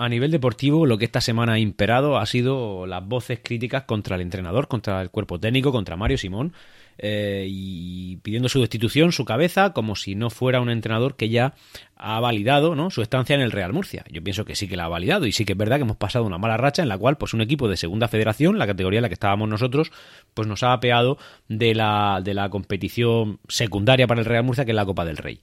A 0.00 0.08
nivel 0.08 0.30
deportivo, 0.30 0.86
lo 0.86 0.96
que 0.96 1.04
esta 1.04 1.20
semana 1.20 1.52
ha 1.52 1.58
imperado 1.58 2.16
ha 2.16 2.24
sido 2.24 2.86
las 2.86 3.06
voces 3.06 3.38
críticas 3.42 3.82
contra 3.82 4.16
el 4.16 4.22
entrenador, 4.22 4.66
contra 4.66 5.02
el 5.02 5.10
cuerpo 5.10 5.38
técnico, 5.38 5.72
contra 5.72 5.98
Mario 5.98 6.16
Simón, 6.16 6.54
eh, 7.02 7.46
y 7.48 8.16
pidiendo 8.18 8.50
su 8.50 8.60
destitución, 8.60 9.12
su 9.12 9.24
cabeza, 9.24 9.72
como 9.72 9.96
si 9.96 10.14
no 10.14 10.28
fuera 10.28 10.60
un 10.60 10.68
entrenador 10.68 11.16
que 11.16 11.30
ya 11.30 11.54
ha 11.96 12.20
validado 12.20 12.74
¿no? 12.74 12.90
su 12.90 13.00
estancia 13.00 13.34
en 13.34 13.40
el 13.40 13.52
Real 13.52 13.72
Murcia. 13.72 14.04
Yo 14.10 14.22
pienso 14.22 14.44
que 14.44 14.54
sí 14.54 14.68
que 14.68 14.76
la 14.76 14.84
ha 14.84 14.88
validado 14.88 15.24
y 15.24 15.32
sí 15.32 15.46
que 15.46 15.52
es 15.52 15.58
verdad 15.58 15.76
que 15.76 15.82
hemos 15.82 15.96
pasado 15.96 16.26
una 16.26 16.36
mala 16.36 16.58
racha 16.58 16.82
en 16.82 16.90
la 16.90 16.98
cual 16.98 17.16
pues 17.16 17.32
un 17.32 17.40
equipo 17.40 17.68
de 17.68 17.78
segunda 17.78 18.06
federación, 18.08 18.58
la 18.58 18.66
categoría 18.66 18.98
en 18.98 19.02
la 19.02 19.08
que 19.08 19.14
estábamos 19.14 19.48
nosotros, 19.48 19.92
pues 20.34 20.46
nos 20.46 20.62
ha 20.62 20.74
apeado 20.74 21.16
de 21.48 21.74
la, 21.74 22.20
de 22.22 22.34
la 22.34 22.50
competición 22.50 23.40
secundaria 23.48 24.06
para 24.06 24.20
el 24.20 24.26
Real 24.26 24.44
Murcia 24.44 24.66
que 24.66 24.72
es 24.72 24.76
la 24.76 24.84
Copa 24.84 25.06
del 25.06 25.16
Rey. 25.16 25.40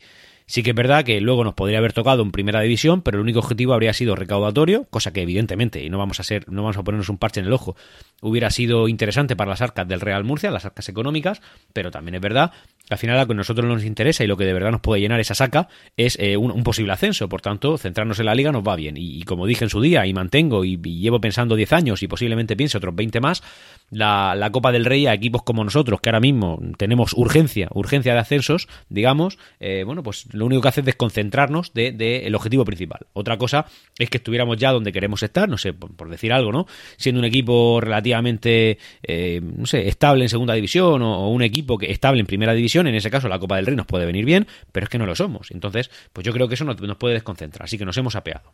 Sí 0.49 0.63
que 0.63 0.69
es 0.69 0.75
verdad 0.75 1.03
que 1.03 1.19
luego 1.19 1.43
nos 1.43 1.55
podría 1.55 1.79
haber 1.79 1.91
tocado 1.91 2.23
en 2.23 2.31
primera 2.31 2.61
división, 2.61 3.01
pero 3.01 3.17
el 3.17 3.23
único 3.23 3.39
objetivo 3.39 3.73
habría 3.73 3.91
sido 3.91 4.15
recaudatorio, 4.15 4.85
cosa 4.89 5.11
que 5.11 5.21
evidentemente, 5.21 5.83
y 5.83 5.89
no 5.89 5.97
vamos 5.97 6.21
a 6.21 6.23
ser, 6.23 6.49
no 6.49 6.63
vamos 6.63 6.77
a 6.77 6.83
ponernos 6.83 7.09
un 7.09 7.17
parche 7.17 7.41
en 7.41 7.47
el 7.47 7.53
ojo, 7.53 7.75
hubiera 8.21 8.49
sido 8.49 8.87
interesante 8.87 9.35
para 9.35 9.49
las 9.49 9.61
arcas 9.61 9.85
del 9.89 9.99
Real 9.99 10.23
Murcia, 10.23 10.49
las 10.49 10.63
arcas 10.63 10.87
económicas, 10.87 11.41
pero 11.73 11.91
también 11.91 12.15
es 12.15 12.21
verdad 12.21 12.53
al 12.89 12.97
final 12.97 13.17
lo 13.17 13.27
que 13.27 13.33
a 13.33 13.35
nosotros 13.35 13.67
nos 13.67 13.83
interesa 13.83 14.23
y 14.23 14.27
lo 14.27 14.37
que 14.37 14.45
de 14.45 14.53
verdad 14.53 14.71
nos 14.71 14.81
puede 14.81 15.01
llenar 15.01 15.19
esa 15.19 15.35
saca 15.35 15.67
es 15.97 16.17
eh, 16.19 16.37
un, 16.37 16.63
posible 16.63 16.93
ascenso. 16.93 17.27
Por 17.27 17.41
tanto, 17.41 17.77
centrarnos 17.77 18.19
en 18.19 18.25
la 18.25 18.35
liga 18.35 18.51
nos 18.51 18.63
va 18.63 18.75
bien. 18.75 18.95
Y, 18.97 19.23
como 19.23 19.45
dije 19.45 19.65
en 19.65 19.69
su 19.69 19.81
día, 19.81 20.05
y 20.05 20.13
mantengo, 20.13 20.63
y, 20.63 20.77
llevo 20.77 21.19
pensando 21.19 21.55
10 21.55 21.73
años, 21.73 22.03
y 22.03 22.07
posiblemente 22.07 22.55
piense 22.55 22.77
otros 22.77 22.95
20 22.95 23.19
más, 23.19 23.43
la, 23.89 24.49
Copa 24.51 24.71
del 24.71 24.85
Rey 24.85 25.05
a 25.07 25.13
equipos 25.13 25.43
como 25.43 25.63
nosotros, 25.63 25.99
que 26.01 26.09
ahora 26.09 26.19
mismo 26.19 26.59
tenemos 26.77 27.13
urgencia, 27.13 27.67
urgencia 27.73 28.13
de 28.13 28.19
ascensos, 28.19 28.67
digamos, 28.89 29.37
eh, 29.59 29.83
bueno, 29.85 30.03
pues 30.03 30.33
lo 30.33 30.45
único 30.45 30.61
que 30.61 30.67
hace 30.69 30.79
es 30.81 30.85
desconcentrarnos 30.85 31.73
del 31.73 31.97
de, 31.97 32.31
objetivo 32.33 32.65
principal. 32.65 33.07
Otra 33.13 33.37
cosa 33.37 33.65
es 33.97 34.09
que 34.09 34.17
estuviéramos 34.17 34.57
ya 34.57 34.71
donde 34.71 34.91
queremos 34.91 35.21
estar, 35.23 35.49
no 35.49 35.57
sé, 35.57 35.73
por, 35.73 36.09
decir 36.09 36.31
algo, 36.31 36.51
¿no? 36.51 36.65
Siendo 36.97 37.19
un 37.19 37.25
equipo 37.25 37.79
relativamente, 37.81 38.77
eh, 39.03 39.41
no 39.41 39.65
sé, 39.65 39.87
estable 39.87 40.23
en 40.23 40.29
segunda 40.29 40.53
división 40.53 41.01
o, 41.01 41.29
un 41.29 41.41
equipo 41.41 41.77
que 41.77 41.91
estable 41.91 42.21
en 42.21 42.25
primera 42.25 42.53
división, 42.53 42.76
en 42.85 42.93
ese 42.93 43.09
caso 43.09 43.27
la 43.27 43.39
Copa 43.39 43.55
del 43.55 43.65
Rey 43.65 43.75
nos 43.75 43.87
puede 43.87 44.05
venir 44.05 44.25
bien, 44.25 44.45
pero 44.71 44.83
es 44.83 44.89
que 44.89 44.99
no 44.99 45.07
lo 45.07 45.15
somos. 45.15 45.49
Entonces, 45.51 45.89
pues 46.13 46.25
yo 46.25 46.33
creo 46.33 46.47
que 46.47 46.53
eso 46.53 46.65
nos 46.65 46.97
puede 46.97 47.15
desconcentrar, 47.15 47.63
así 47.63 47.77
que 47.77 47.85
nos 47.85 47.97
hemos 47.97 48.15
apeado. 48.15 48.53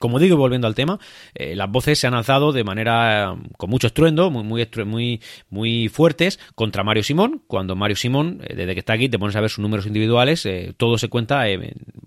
Como 0.00 0.18
digo, 0.18 0.38
volviendo 0.38 0.66
al 0.66 0.74
tema, 0.74 0.98
eh, 1.34 1.54
las 1.54 1.70
voces 1.70 1.98
se 1.98 2.06
han 2.06 2.14
alzado 2.14 2.52
de 2.52 2.64
manera 2.64 3.36
con 3.58 3.68
mucho 3.68 3.86
estruendo, 3.86 4.30
muy, 4.30 4.42
muy, 4.44 4.66
muy, 4.86 5.20
muy 5.50 5.88
fuertes 5.90 6.40
contra 6.54 6.82
Mario 6.82 7.02
Simón. 7.02 7.42
Cuando 7.46 7.76
Mario 7.76 7.96
Simón, 7.96 8.40
eh, 8.42 8.54
desde 8.56 8.72
que 8.72 8.78
está 8.78 8.94
aquí, 8.94 9.10
te 9.10 9.18
pones 9.18 9.36
a 9.36 9.42
ver 9.42 9.50
sus 9.50 9.58
números 9.58 9.84
individuales, 9.86 10.46
eh, 10.46 10.72
todo 10.78 10.96
se 10.96 11.08
cuenta, 11.08 11.44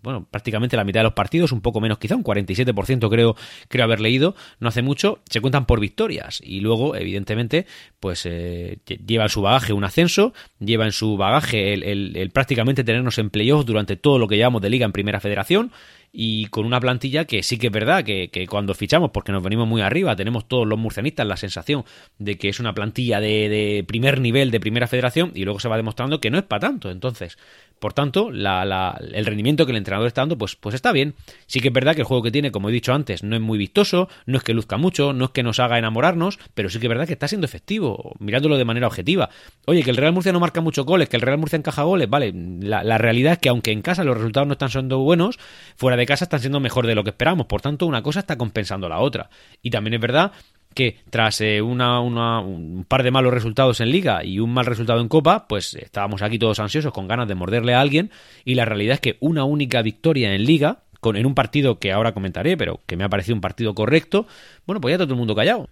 bueno, 0.01 0.25
prácticamente 0.31 0.75
la 0.75 0.85
mitad 0.85 1.01
de 1.01 1.03
los 1.03 1.13
partidos, 1.13 1.51
un 1.51 1.61
poco 1.61 1.81
menos 1.81 1.99
quizá, 1.99 2.15
un 2.15 2.23
47% 2.23 3.11
creo, 3.11 3.35
creo 3.67 3.83
haber 3.85 3.99
leído, 3.99 4.35
no 4.59 4.69
hace 4.69 4.81
mucho, 4.81 5.19
se 5.29 5.39
cuentan 5.39 5.67
por 5.67 5.79
victorias. 5.79 6.41
Y 6.43 6.61
luego, 6.61 6.95
evidentemente, 6.95 7.67
pues 7.99 8.23
lleva 8.23 9.25
en 9.25 9.29
su 9.29 9.43
bagaje 9.43 9.71
un 9.71 9.83
ascenso, 9.83 10.33
lleva 10.59 10.85
en 10.85 10.93
su 10.93 11.15
bagaje 11.15 11.75
el, 11.75 12.17
el 12.17 12.31
prácticamente 12.31 12.83
tenernos 12.83 13.19
en 13.19 13.29
playoff 13.29 13.65
durante 13.65 13.97
todo 13.97 14.17
lo 14.17 14.27
que 14.27 14.37
llevamos 14.37 14.63
de 14.63 14.71
liga 14.71 14.87
en 14.87 14.93
Primera 14.93 15.19
Federación 15.19 15.71
y 16.15 16.45
con 16.45 16.65
una 16.65 16.79
plantilla 16.79 17.25
que 17.25 17.41
sí 17.41 17.57
que 17.57 17.67
es 17.67 17.73
verdad 17.73 18.03
que, 18.05 18.29
cuando 18.47 18.75
fichamos, 18.75 19.09
porque 19.09 19.31
nos 19.31 19.41
venimos 19.41 19.67
muy 19.67 19.81
arriba, 19.81 20.15
tenemos 20.15 20.47
todos 20.47 20.67
los 20.67 20.77
murcianistas 20.77 21.25
la 21.25 21.37
sensación 21.37 21.83
de 22.19 22.37
que 22.37 22.49
es 22.49 22.59
una 22.59 22.75
plantilla 22.75 23.19
de, 23.19 23.49
de 23.49 23.83
primer 23.87 24.21
nivel, 24.21 24.51
de 24.51 24.59
primera 24.59 24.87
federación, 24.87 25.31
y 25.33 25.43
luego 25.43 25.59
se 25.59 25.69
va 25.69 25.75
demostrando 25.75 26.21
que 26.21 26.29
no 26.29 26.37
es 26.37 26.43
para 26.43 26.67
tanto. 26.67 26.91
Entonces, 26.91 27.39
por 27.83 27.91
tanto, 27.91 28.29
el 28.29 29.25
rendimiento 29.25 29.65
que 29.65 29.73
el 29.73 29.77
entrenador 29.77 30.07
está 30.07 30.21
dando, 30.21 30.37
pues, 30.37 30.55
pues 30.55 30.73
está 30.73 30.93
bien. 30.93 31.15
Sí 31.47 31.59
que 31.59 31.67
es 31.67 31.73
verdad 31.73 31.95
que 31.95 31.99
el 31.99 32.07
juego 32.07 32.23
que 32.23 32.31
tiene, 32.31 32.49
como 32.49 32.69
he 32.69 32.71
dicho 32.71 32.93
antes, 32.93 33.23
no 33.23 33.35
es 33.35 33.41
muy 33.41 33.57
vistoso, 33.57 34.07
no 34.25 34.37
es 34.37 34.43
que 34.45 34.53
luzca 34.53 34.77
mucho, 34.77 35.11
no 35.11 35.25
es 35.25 35.31
que 35.31 35.43
nos 35.43 35.59
haga 35.59 35.77
enamorarnos, 35.77 36.39
pero 36.53 36.69
sí 36.69 36.79
que 36.79 36.85
es 36.85 36.89
verdad 36.89 37.07
que 37.07 37.11
está 37.11 37.27
siendo 37.27 37.43
efectivo, 37.43 38.13
mirándolo 38.19 38.57
de 38.57 38.63
manera 38.63 38.87
objetiva. 38.87 39.29
Oye, 39.65 39.83
que 39.83 39.89
el 39.89 39.97
Real 39.97 40.13
Murcia 40.13 40.31
no 40.31 40.39
marca 40.39 40.61
muchos 40.61 40.85
goles, 40.85 41.09
que 41.09 41.17
el 41.17 41.23
Real 41.23 41.37
Murcia 41.37 41.57
encaja 41.57 41.83
goles, 41.83 42.09
vale. 42.09 42.33
La, 42.61 42.85
la 42.85 42.97
realidad 42.97 43.33
es 43.33 43.39
que 43.39 43.49
aunque 43.49 43.73
en 43.73 43.81
casa 43.81 44.05
los 44.05 44.15
resultados 44.15 44.47
no 44.47 44.53
están 44.53 44.69
siendo 44.69 44.99
buenos, 44.99 45.37
fuera 45.75 45.97
de 45.97 46.05
casa 46.05 46.23
están 46.23 46.39
siendo 46.39 46.61
mejor 46.61 46.87
de 46.87 46.95
lo 46.95 47.03
que 47.03 47.09
esperamos. 47.09 47.47
Por 47.47 47.59
tanto, 47.59 47.85
una 47.85 48.01
cosa 48.01 48.21
está 48.21 48.37
compensando 48.37 48.87
la 48.87 48.99
otra. 48.99 49.29
Y 49.61 49.71
también 49.71 49.95
es 49.95 49.99
verdad 49.99 50.31
que 50.73 50.97
tras 51.09 51.41
eh, 51.41 51.61
una, 51.61 51.99
un 52.01 52.85
par 52.87 53.03
de 53.03 53.11
malos 53.11 53.33
resultados 53.33 53.79
en 53.79 53.91
liga 53.91 54.23
y 54.23 54.39
un 54.39 54.53
mal 54.53 54.65
resultado 54.65 55.01
en 55.01 55.07
copa, 55.07 55.47
pues 55.47 55.73
estábamos 55.75 56.21
aquí 56.21 56.39
todos 56.39 56.59
ansiosos 56.59 56.93
con 56.93 57.07
ganas 57.07 57.27
de 57.27 57.35
morderle 57.35 57.73
a 57.73 57.81
alguien 57.81 58.11
y 58.45 58.55
la 58.55 58.65
realidad 58.65 58.95
es 58.95 58.99
que 58.99 59.17
una 59.19 59.43
única 59.43 59.81
victoria 59.81 60.33
en 60.33 60.45
liga, 60.45 60.83
con, 60.99 61.15
en 61.15 61.25
un 61.25 61.35
partido 61.35 61.79
que 61.79 61.91
ahora 61.91 62.13
comentaré, 62.13 62.57
pero 62.57 62.81
que 62.85 62.97
me 62.97 63.03
ha 63.03 63.09
parecido 63.09 63.35
un 63.35 63.41
partido 63.41 63.73
correcto, 63.73 64.27
bueno, 64.65 64.81
pues 64.81 64.93
ya 64.93 64.97
todo 64.97 65.13
el 65.13 65.19
mundo 65.19 65.35
callado. 65.35 65.69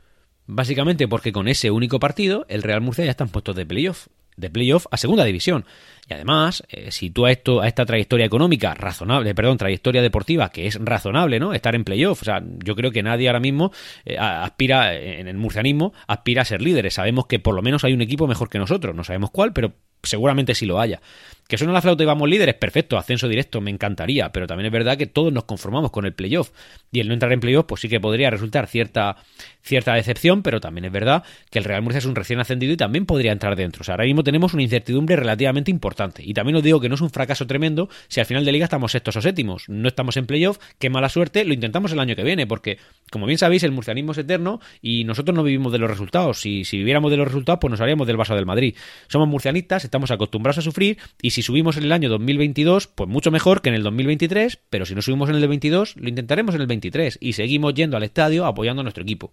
Básicamente 0.48 1.08
porque 1.08 1.32
con 1.32 1.48
ese 1.48 1.72
único 1.72 2.00
partido 2.00 2.46
el 2.50 2.64
Real 2.64 2.82
Murcia 2.82 3.06
ya 3.06 3.12
está 3.12 3.24
en 3.24 3.30
puestos 3.30 3.56
de 3.56 3.66
playoff 3.66 4.08
de 4.38 4.50
playoff 4.50 4.88
a 4.92 4.98
segunda 4.98 5.24
división. 5.24 5.66
Y 6.10 6.14
además, 6.14 6.64
eh, 6.70 6.92
si 6.92 7.10
tú 7.10 7.26
a 7.26 7.32
esto, 7.32 7.62
a 7.62 7.68
esta 7.68 7.86
trayectoria 7.86 8.26
económica 8.26 8.74
razonable, 8.74 9.34
perdón, 9.34 9.58
trayectoria 9.58 10.02
deportiva 10.02 10.50
que 10.50 10.68
es 10.68 10.76
razonable, 10.84 11.40
¿no? 11.40 11.54
Estar 11.54 11.76
en 11.76 11.84
playoff. 11.84 12.22
O 12.22 12.26
sea, 12.26 12.44
yo 12.64 12.76
creo 12.76 12.92
que 12.92 13.04
nadie 13.04 13.28
ahora 13.28 13.40
mismo 13.40 13.72
eh, 14.06 14.18
aspira, 14.18 14.94
en 14.94 15.28
el 15.28 15.38
murcianismo, 15.38 15.94
aspira 16.08 16.42
a 16.42 16.46
ser 16.46 16.62
líderes. 16.62 16.96
Sabemos 16.96 17.28
que 17.28 17.40
por 17.40 17.56
lo 17.56 17.62
menos 17.62 17.84
hay 17.84 17.94
un 17.94 18.02
equipo 18.02 18.28
mejor 18.28 18.50
que 18.50 18.60
nosotros. 18.60 18.96
No 18.96 19.04
sabemos 19.04 19.32
cuál, 19.32 19.54
pero 19.54 19.74
seguramente 20.04 20.56
sí 20.56 20.66
lo 20.66 20.80
haya. 20.80 21.02
Que 21.52 21.58
suena 21.58 21.74
la 21.74 21.82
flauta 21.82 22.02
y 22.02 22.06
vamos 22.06 22.30
líderes, 22.30 22.56
perfecto, 22.56 22.98
ascenso 22.98 23.28
directo, 23.28 23.60
me 23.60 23.72
encantaría, 23.72 24.32
pero 24.32 24.48
también 24.48 24.68
es 24.68 24.72
verdad 24.72 24.98
que 24.98 25.06
todos 25.06 25.34
nos 25.34 25.44
conformamos 25.44 25.92
con 25.92 26.06
el 26.06 26.14
playoff. 26.14 26.52
Y 26.94 27.02
el 27.02 27.10
no 27.10 27.14
entrar 27.14 27.34
en 27.34 27.42
playoff, 27.42 27.66
pues 27.66 27.82
sí 27.82 27.90
que 27.90 28.00
podría 28.00 28.30
resultar 28.30 28.68
cierta, 28.68 29.18
cierta 29.62 29.94
decepción, 29.94 30.44
pero 30.44 30.62
también 30.62 30.86
es 30.86 30.94
verdad 30.94 31.24
que 31.50 31.60
el 31.60 31.66
Real 31.66 31.82
Murcia 31.82 31.98
es 31.98 32.06
un 32.06 32.16
recién 32.16 32.40
ascendido 32.40 32.72
y 32.72 32.78
también 32.78 33.06
podría 33.06 33.34
entrar 33.34 33.58
dentro. 33.58 33.82
O 33.82 33.84
sea, 33.84 33.96
ahora 33.96 34.06
mismo 34.06 34.24
tenemos 34.24 34.54
una 34.54 34.64
incertidumbre 34.64 35.18
relativamente 35.18 35.72
importante. 35.72 36.24
Y 36.26 36.34
también 36.34 36.56
os 36.56 36.64
digo 36.64 36.80
que 36.80 36.88
no 36.88 36.96
es 36.96 37.02
un 37.02 37.10
fracaso 37.10 37.46
tremendo 37.46 37.90
si 38.08 38.22
al 38.22 38.26
final 38.26 38.46
de 38.46 38.54
liga 38.54 38.64
estamos 38.64 38.94
sextos 38.94 39.18
o 39.18 39.22
séptimos. 39.22 39.68
No 39.68 39.90
estamos 39.90 40.16
en 40.16 40.28
playoff, 40.28 40.58
qué 40.80 40.90
mala 40.90 41.10
suerte, 41.10 41.44
lo 41.44 41.54
intentamos 41.54 41.92
el 41.92 42.00
año 42.00 42.16
que 42.16 42.24
viene, 42.24 42.48
porque, 42.48 42.78
como 43.12 43.26
bien 43.26 43.38
sabéis, 43.38 43.64
el 43.64 43.74
murcianismo 43.74 44.14
es 44.14 44.20
eterno 44.20 44.62
y 44.82 45.04
nosotros 45.04 45.36
no 45.36 45.44
vivimos 45.44 45.74
de 45.74 45.80
los 45.80 45.90
resultados. 45.90 46.40
Si, 46.40 46.64
si 46.64 46.78
viviéramos 46.78 47.12
de 47.12 47.18
los 47.18 47.28
resultados, 47.28 47.60
pues 47.60 47.72
nos 47.72 47.82
haríamos 47.82 48.08
del 48.08 48.16
vaso 48.16 48.36
del 48.36 48.46
Madrid. 48.46 48.74
Somos 49.10 49.28
murcianistas, 49.28 49.84
estamos 49.84 50.12
acostumbrados 50.12 50.60
a 50.60 50.62
sufrir 50.62 50.98
y 51.22 51.32
si 51.32 51.41
subimos 51.42 51.78
en 51.78 51.84
el 51.84 51.92
año 51.92 52.10
2022, 52.10 52.88
pues 52.88 53.10
mucho 53.10 53.32
mejor 53.32 53.62
que 53.62 53.70
en 53.70 53.76
el 53.76 53.84
2023, 53.84 54.60
pero 54.70 54.86
si 54.86 54.96
no 54.96 55.02
subimos 55.02 55.30
en 55.30 55.36
el 55.36 55.48
22, 55.48 55.96
lo 55.98 56.10
intentaremos 56.10 56.56
en 56.56 56.62
el 56.62 56.68
23 56.68 57.18
y 57.22 57.34
seguimos 57.34 57.74
yendo 57.74 57.98
al 57.98 58.04
estadio 58.04 58.46
apoyando 58.46 58.82
a 58.82 58.84
nuestro 58.84 59.04
equipo. 59.04 59.32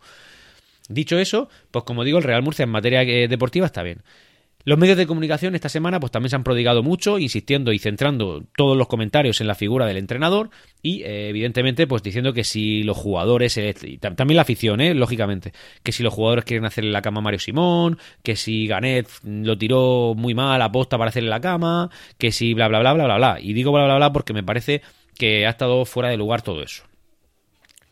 Dicho 0.88 1.18
eso, 1.18 1.48
pues 1.70 1.84
como 1.84 2.04
digo, 2.04 2.18
el 2.18 2.24
Real 2.24 2.42
Murcia 2.42 2.62
en 2.62 2.70
materia 2.70 3.02
eh, 3.02 3.28
deportiva 3.28 3.66
está 3.66 3.82
bien. 3.82 4.02
Los 4.68 4.76
medios 4.76 4.98
de 4.98 5.06
comunicación 5.06 5.54
esta 5.54 5.70
semana 5.70 5.98
pues 5.98 6.12
también 6.12 6.28
se 6.28 6.36
han 6.36 6.44
prodigado 6.44 6.82
mucho, 6.82 7.18
insistiendo 7.18 7.72
y 7.72 7.78
centrando 7.78 8.44
todos 8.54 8.76
los 8.76 8.86
comentarios 8.86 9.40
en 9.40 9.46
la 9.46 9.54
figura 9.54 9.86
del 9.86 9.96
entrenador 9.96 10.50
y 10.82 11.04
eh, 11.04 11.30
evidentemente 11.30 11.86
pues 11.86 12.02
diciendo 12.02 12.34
que 12.34 12.44
si 12.44 12.82
los 12.82 12.94
jugadores, 12.94 13.56
eh, 13.56 13.74
también 13.98 14.36
la 14.36 14.42
afición, 14.42 14.82
eh, 14.82 14.92
lógicamente, 14.92 15.54
que 15.82 15.90
si 15.90 16.02
los 16.02 16.12
jugadores 16.12 16.44
quieren 16.44 16.66
hacerle 16.66 16.90
la 16.90 17.00
cama 17.00 17.20
a 17.20 17.22
Mario 17.22 17.40
Simón, 17.40 17.96
que 18.22 18.36
si 18.36 18.66
Ganet 18.66 19.08
lo 19.24 19.56
tiró 19.56 20.12
muy 20.14 20.34
mal 20.34 20.60
a 20.60 20.70
posta 20.70 20.98
para 20.98 21.08
hacerle 21.08 21.30
la 21.30 21.40
cama, 21.40 21.88
que 22.18 22.30
si 22.30 22.52
bla 22.52 22.68
bla 22.68 22.80
bla 22.80 22.92
bla 22.92 23.04
bla 23.04 23.16
bla. 23.16 23.38
Y 23.40 23.54
digo 23.54 23.72
bla 23.72 23.86
bla 23.86 23.96
bla 23.96 24.12
porque 24.12 24.34
me 24.34 24.42
parece 24.42 24.82
que 25.16 25.46
ha 25.46 25.50
estado 25.50 25.86
fuera 25.86 26.10
de 26.10 26.18
lugar 26.18 26.42
todo 26.42 26.62
eso. 26.62 26.84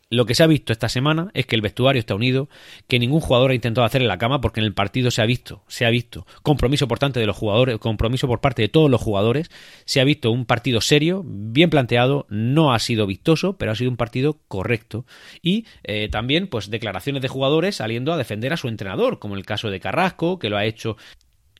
Lo 0.08 0.24
que 0.24 0.36
se 0.36 0.44
ha 0.44 0.46
visto 0.46 0.72
esta 0.72 0.88
semana 0.88 1.32
es 1.34 1.46
que 1.46 1.56
el 1.56 1.62
vestuario 1.62 1.98
está 1.98 2.14
unido, 2.14 2.48
que 2.86 3.00
ningún 3.00 3.20
jugador 3.20 3.50
ha 3.50 3.54
intentado 3.54 3.84
hacerle 3.84 4.06
la 4.06 4.18
cama 4.18 4.40
porque 4.40 4.60
en 4.60 4.66
el 4.66 4.72
partido 4.72 5.10
se 5.10 5.20
ha 5.20 5.26
visto, 5.26 5.64
se 5.66 5.84
ha 5.84 5.90
visto 5.90 6.28
compromiso 6.44 6.86
por 6.86 7.00
parte 7.00 7.18
de 7.18 7.26
los 7.26 7.36
jugadores, 7.36 7.78
compromiso 7.78 8.28
por 8.28 8.40
parte 8.40 8.62
de 8.62 8.68
todos 8.68 8.88
los 8.88 9.00
jugadores, 9.00 9.50
se 9.84 10.00
ha 10.00 10.04
visto 10.04 10.30
un 10.30 10.46
partido 10.46 10.80
serio, 10.80 11.24
bien 11.26 11.70
planteado, 11.70 12.24
no 12.28 12.72
ha 12.72 12.78
sido 12.78 13.08
vistoso, 13.08 13.56
pero 13.56 13.72
ha 13.72 13.74
sido 13.74 13.90
un 13.90 13.96
partido 13.96 14.38
correcto. 14.46 15.06
Y 15.42 15.66
eh, 15.82 16.08
también 16.08 16.46
pues 16.46 16.70
declaraciones 16.70 17.20
de 17.20 17.28
jugadores 17.28 17.74
saliendo 17.74 18.12
a 18.12 18.16
defender 18.16 18.52
a 18.52 18.56
su 18.56 18.68
entrenador, 18.68 19.18
como 19.18 19.34
el 19.34 19.44
caso 19.44 19.70
de 19.70 19.80
Carrasco, 19.80 20.38
que 20.38 20.50
lo 20.50 20.56
ha 20.56 20.66
hecho 20.66 20.96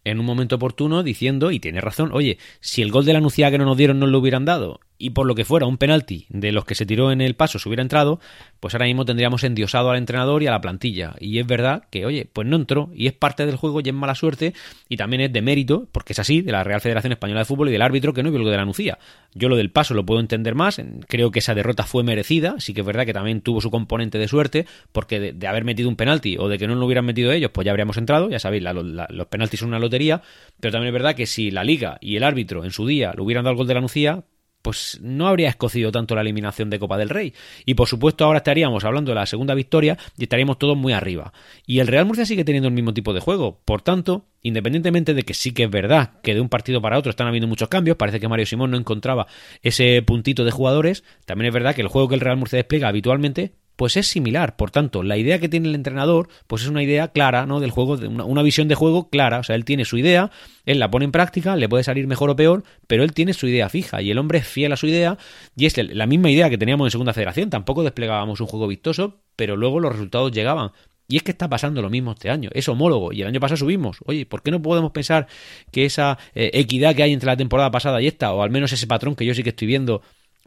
en 0.04 0.20
un 0.20 0.26
momento 0.26 0.54
oportuno 0.54 1.02
diciendo, 1.02 1.50
y 1.50 1.58
tiene 1.58 1.80
razón, 1.80 2.10
oye, 2.12 2.38
si 2.60 2.80
el 2.80 2.92
gol 2.92 3.06
de 3.06 3.12
la 3.12 3.20
Nucía 3.20 3.50
que 3.50 3.58
no 3.58 3.64
nos 3.64 3.76
dieron 3.76 3.98
no 3.98 4.06
lo 4.06 4.20
hubieran 4.20 4.44
dado 4.44 4.78
y 4.98 5.10
por 5.10 5.26
lo 5.26 5.34
que 5.34 5.44
fuera 5.44 5.66
un 5.66 5.78
penalti 5.78 6.26
de 6.28 6.52
los 6.52 6.64
que 6.64 6.74
se 6.74 6.86
tiró 6.86 7.12
en 7.12 7.20
el 7.20 7.34
paso 7.34 7.58
se 7.58 7.68
hubiera 7.68 7.82
entrado, 7.82 8.20
pues 8.60 8.74
ahora 8.74 8.86
mismo 8.86 9.04
tendríamos 9.04 9.44
endiosado 9.44 9.90
al 9.90 9.98
entrenador 9.98 10.42
y 10.42 10.46
a 10.46 10.50
la 10.50 10.60
plantilla. 10.60 11.14
Y 11.20 11.38
es 11.38 11.46
verdad 11.46 11.84
que, 11.90 12.06
oye, 12.06 12.28
pues 12.32 12.46
no 12.46 12.56
entró 12.56 12.90
y 12.94 13.06
es 13.06 13.12
parte 13.12 13.46
del 13.46 13.56
juego 13.56 13.80
y 13.80 13.88
es 13.88 13.94
mala 13.94 14.14
suerte 14.14 14.54
y 14.88 14.96
también 14.96 15.22
es 15.22 15.32
de 15.32 15.42
mérito, 15.42 15.88
porque 15.92 16.12
es 16.12 16.18
así, 16.18 16.42
de 16.42 16.52
la 16.52 16.64
Real 16.64 16.80
Federación 16.80 17.12
Española 17.12 17.40
de 17.40 17.44
Fútbol 17.44 17.68
y 17.68 17.72
del 17.72 17.82
árbitro 17.82 18.12
que 18.12 18.22
no 18.22 18.30
vio 18.30 18.40
lo 18.40 18.50
de 18.50 18.56
la 18.56 18.64
Nucía. 18.64 18.98
Yo 19.34 19.48
lo 19.48 19.56
del 19.56 19.70
paso 19.70 19.94
lo 19.94 20.06
puedo 20.06 20.20
entender 20.20 20.54
más, 20.54 20.80
creo 21.08 21.30
que 21.30 21.40
esa 21.40 21.54
derrota 21.54 21.84
fue 21.84 22.02
merecida, 22.02 22.56
sí 22.58 22.72
que 22.72 22.80
es 22.80 22.86
verdad 22.86 23.04
que 23.04 23.12
también 23.12 23.42
tuvo 23.42 23.60
su 23.60 23.70
componente 23.70 24.18
de 24.18 24.28
suerte, 24.28 24.66
porque 24.92 25.32
de, 25.32 25.46
haber 25.46 25.64
metido 25.64 25.88
un 25.88 25.96
penalti 25.96 26.36
o 26.38 26.48
de 26.48 26.58
que 26.58 26.66
no 26.66 26.74
lo 26.74 26.86
hubieran 26.86 27.04
metido 27.04 27.32
ellos, 27.32 27.50
pues 27.52 27.64
ya 27.64 27.70
habríamos 27.70 27.96
entrado, 27.98 28.30
ya 28.30 28.38
sabéis, 28.38 28.62
los 28.62 29.26
penaltis 29.26 29.60
son 29.60 29.68
una 29.68 29.78
lotería, 29.78 30.22
pero 30.60 30.72
también 30.72 30.88
es 30.88 30.92
verdad 30.94 31.14
que 31.14 31.26
si 31.26 31.50
la 31.50 31.64
liga 31.64 31.98
y 32.00 32.16
el 32.16 32.24
árbitro 32.24 32.64
en 32.64 32.70
su 32.70 32.86
día 32.86 33.12
lo 33.14 33.24
hubieran 33.24 33.44
dado 33.44 33.52
el 33.52 33.58
gol 33.58 33.66
de 33.66 33.74
la 33.74 33.80
Nucía, 33.80 34.24
pues 34.66 34.98
no 35.00 35.28
habría 35.28 35.48
escocido 35.48 35.92
tanto 35.92 36.16
la 36.16 36.22
eliminación 36.22 36.70
de 36.70 36.80
Copa 36.80 36.98
del 36.98 37.08
Rey. 37.08 37.32
Y 37.66 37.74
por 37.74 37.86
supuesto 37.86 38.24
ahora 38.24 38.38
estaríamos 38.38 38.84
hablando 38.84 39.12
de 39.12 39.14
la 39.14 39.24
segunda 39.24 39.54
victoria 39.54 39.96
y 40.18 40.24
estaríamos 40.24 40.58
todos 40.58 40.76
muy 40.76 40.92
arriba. 40.92 41.32
Y 41.66 41.78
el 41.78 41.86
Real 41.86 42.04
Murcia 42.04 42.26
sigue 42.26 42.42
teniendo 42.42 42.66
el 42.66 42.74
mismo 42.74 42.92
tipo 42.92 43.12
de 43.12 43.20
juego. 43.20 43.60
Por 43.64 43.82
tanto, 43.82 44.24
independientemente 44.42 45.14
de 45.14 45.22
que 45.22 45.34
sí 45.34 45.52
que 45.52 45.62
es 45.62 45.70
verdad 45.70 46.14
que 46.20 46.34
de 46.34 46.40
un 46.40 46.48
partido 46.48 46.82
para 46.82 46.98
otro 46.98 47.10
están 47.10 47.28
habiendo 47.28 47.46
muchos 47.46 47.68
cambios, 47.68 47.96
parece 47.96 48.18
que 48.18 48.26
Mario 48.26 48.44
Simón 48.44 48.72
no 48.72 48.76
encontraba 48.76 49.28
ese 49.62 50.02
puntito 50.02 50.44
de 50.44 50.50
jugadores, 50.50 51.04
también 51.26 51.46
es 51.46 51.54
verdad 51.54 51.76
que 51.76 51.82
el 51.82 51.88
juego 51.88 52.08
que 52.08 52.16
el 52.16 52.20
Real 52.20 52.36
Murcia 52.36 52.56
despliega 52.56 52.88
habitualmente 52.88 53.52
pues 53.76 53.96
es 53.96 54.06
similar. 54.06 54.56
Por 54.56 54.70
tanto, 54.70 55.02
la 55.02 55.16
idea 55.16 55.38
que 55.38 55.48
tiene 55.48 55.68
el 55.68 55.74
entrenador, 55.74 56.28
pues 56.46 56.62
es 56.62 56.68
una 56.68 56.82
idea 56.82 57.08
clara, 57.08 57.46
¿no? 57.46 57.60
Del 57.60 57.70
juego, 57.70 57.94
una, 57.94 58.24
una, 58.24 58.42
visión 58.42 58.68
de 58.68 58.74
juego 58.74 59.10
clara. 59.10 59.38
O 59.38 59.42
sea, 59.44 59.54
él 59.54 59.64
tiene 59.64 59.84
su 59.84 59.98
idea, 59.98 60.30
él 60.64 60.78
la 60.78 60.90
pone 60.90 61.04
en 61.04 61.12
práctica, 61.12 61.56
le 61.56 61.68
puede 61.68 61.84
salir 61.84 62.06
mejor 62.06 62.30
o 62.30 62.36
peor, 62.36 62.64
pero 62.86 63.04
él 63.04 63.12
tiene 63.12 63.34
su 63.34 63.46
idea 63.46 63.68
fija 63.68 64.02
y 64.02 64.10
el 64.10 64.18
hombre 64.18 64.38
es 64.38 64.46
fiel 64.46 64.72
a 64.72 64.76
su 64.76 64.86
idea 64.86 65.18
y 65.56 65.66
es 65.66 65.76
la 65.76 66.06
misma 66.06 66.30
idea 66.30 66.50
que 66.50 66.58
teníamos 66.58 66.86
en 66.86 66.90
Segunda 66.90 67.12
Federación. 67.12 67.50
Tampoco 67.50 67.82
desplegábamos 67.82 68.40
un 68.40 68.46
juego 68.46 68.66
vistoso, 68.66 69.20
pero 69.36 69.56
luego 69.56 69.80
los 69.80 69.92
resultados 69.92 70.32
llegaban. 70.32 70.72
Y 71.08 71.16
es 71.16 71.22
que 71.22 71.30
está 71.30 71.48
pasando 71.48 71.82
lo 71.82 71.90
mismo 71.90 72.12
este 72.12 72.30
año, 72.30 72.50
es 72.52 72.68
homólogo, 72.68 73.12
y 73.12 73.22
el 73.22 73.28
año 73.28 73.38
pasado 73.38 73.58
subimos. 73.58 73.98
Oye, 74.06 74.26
¿por 74.26 74.42
qué 74.42 74.50
no 74.50 74.60
podemos 74.60 74.90
pensar 74.90 75.28
que 75.70 75.84
esa 75.84 76.18
eh, 76.34 76.50
equidad 76.54 76.96
que 76.96 77.04
hay 77.04 77.12
entre 77.12 77.28
la 77.28 77.36
temporada 77.36 77.70
pasada 77.70 78.02
y 78.02 78.08
esta, 78.08 78.32
o 78.32 78.42
al 78.42 78.50
menos 78.50 78.72
ese 78.72 78.88
patrón 78.88 79.14
que 79.14 79.24
yo 79.24 79.32
sí 79.32 79.44
que 79.44 79.50
estoy 79.50 79.68
viendo, 79.68 80.02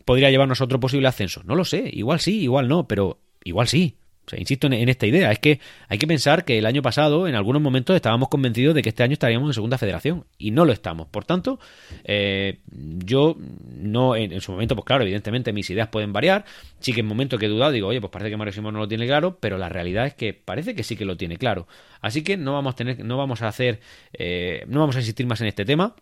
podría 0.09 0.31
llevarnos 0.31 0.59
otro 0.59 0.79
posible 0.79 1.07
ascenso? 1.07 1.43
No 1.45 1.53
lo 1.53 1.63
sé, 1.63 1.87
igual 1.93 2.19
sí, 2.19 2.41
igual 2.41 2.67
no, 2.67 2.87
pero 2.87 3.19
igual 3.43 3.67
sí. 3.67 3.95
O 4.25 4.29
sea, 4.31 4.39
insisto 4.39 4.65
en, 4.65 4.89
esta 4.89 5.05
idea, 5.05 5.31
es 5.31 5.37
que 5.37 5.59
hay 5.87 5.99
que 5.99 6.07
pensar 6.07 6.45
que 6.45 6.57
el 6.57 6.65
año 6.65 6.81
pasado, 6.81 7.27
en 7.27 7.35
algunos 7.35 7.61
momentos, 7.61 7.95
estábamos 7.95 8.27
convencidos 8.27 8.73
de 8.73 8.81
que 8.81 8.89
este 8.89 9.03
año 9.03 9.13
estaríamos 9.13 9.47
en 9.47 9.53
segunda 9.53 9.77
federación 9.77 10.25
y 10.39 10.49
no 10.49 10.65
lo 10.65 10.73
estamos. 10.73 11.05
Por 11.09 11.25
tanto, 11.25 11.59
eh, 12.05 12.57
yo 12.71 13.37
no, 13.37 14.15
en, 14.15 14.41
su 14.41 14.51
momento, 14.51 14.75
pues 14.75 14.85
claro, 14.85 15.03
evidentemente 15.03 15.53
mis 15.53 15.69
ideas 15.69 15.89
pueden 15.89 16.11
variar. 16.11 16.43
Sí 16.79 16.91
que 16.91 17.01
en 17.01 17.05
momento 17.05 17.37
que 17.37 17.45
he 17.45 17.49
dudado, 17.49 17.71
digo, 17.71 17.87
oye, 17.87 18.01
pues 18.01 18.09
parece 18.09 18.31
que 18.31 18.37
Mario 18.37 18.53
Simón 18.53 18.73
no 18.73 18.79
lo 18.79 18.87
tiene 18.87 19.05
claro, 19.05 19.37
pero 19.39 19.59
la 19.59 19.69
realidad 19.69 20.07
es 20.07 20.15
que 20.15 20.33
parece 20.33 20.73
que 20.73 20.81
sí 20.81 20.95
que 20.95 21.05
lo 21.05 21.17
tiene 21.17 21.37
claro. 21.37 21.67
Así 22.01 22.23
que 22.23 22.35
no 22.35 22.53
vamos 22.53 22.73
a 22.73 22.75
tener, 22.77 23.05
no 23.05 23.15
vamos 23.15 23.43
a 23.43 23.47
hacer, 23.47 23.79
eh, 24.13 24.63
no 24.67 24.79
vamos 24.79 24.95
a 24.95 25.01
insistir 25.01 25.27
más 25.27 25.39
en 25.41 25.47
este 25.47 25.65
tema. 25.65 25.95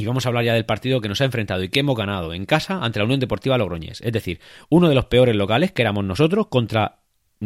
Y 0.00 0.06
vamos 0.06 0.24
a 0.24 0.30
hablar 0.30 0.44
ya 0.44 0.54
del 0.54 0.64
partido 0.64 1.02
que 1.02 1.08
nos 1.08 1.20
ha 1.20 1.26
enfrentado 1.26 1.62
y 1.62 1.68
que 1.68 1.80
hemos 1.80 1.94
ganado 1.94 2.32
en 2.32 2.46
casa 2.46 2.82
ante 2.82 2.98
la 2.98 3.04
Unión 3.04 3.20
Deportiva 3.20 3.58
Logroñés. 3.58 4.00
Es 4.00 4.12
decir, 4.12 4.40
uno 4.70 4.88
de 4.88 4.94
los 4.94 5.04
peores 5.04 5.36
locales 5.36 5.72
que 5.72 5.82
éramos 5.82 6.04
nosotros 6.04 6.46
contra, 6.46 7.00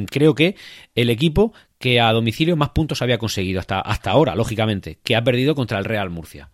creo 0.09 0.37
que, 0.37 0.55
el 0.95 1.11
equipo 1.11 1.53
que 1.79 2.01
a 2.01 2.13
domicilio 2.13 2.57
más 2.57 2.71
puntos 2.71 3.03
había 3.03 3.19
conseguido 3.19 3.59
hasta, 3.59 3.81
hasta 3.81 4.13
ahora, 4.13 4.37
lógicamente, 4.37 5.01
que 5.03 5.17
ha 5.17 5.25
perdido 5.25 5.57
contra 5.57 5.79
el 5.79 5.85
Real 5.85 6.11
Murcia. 6.11 6.51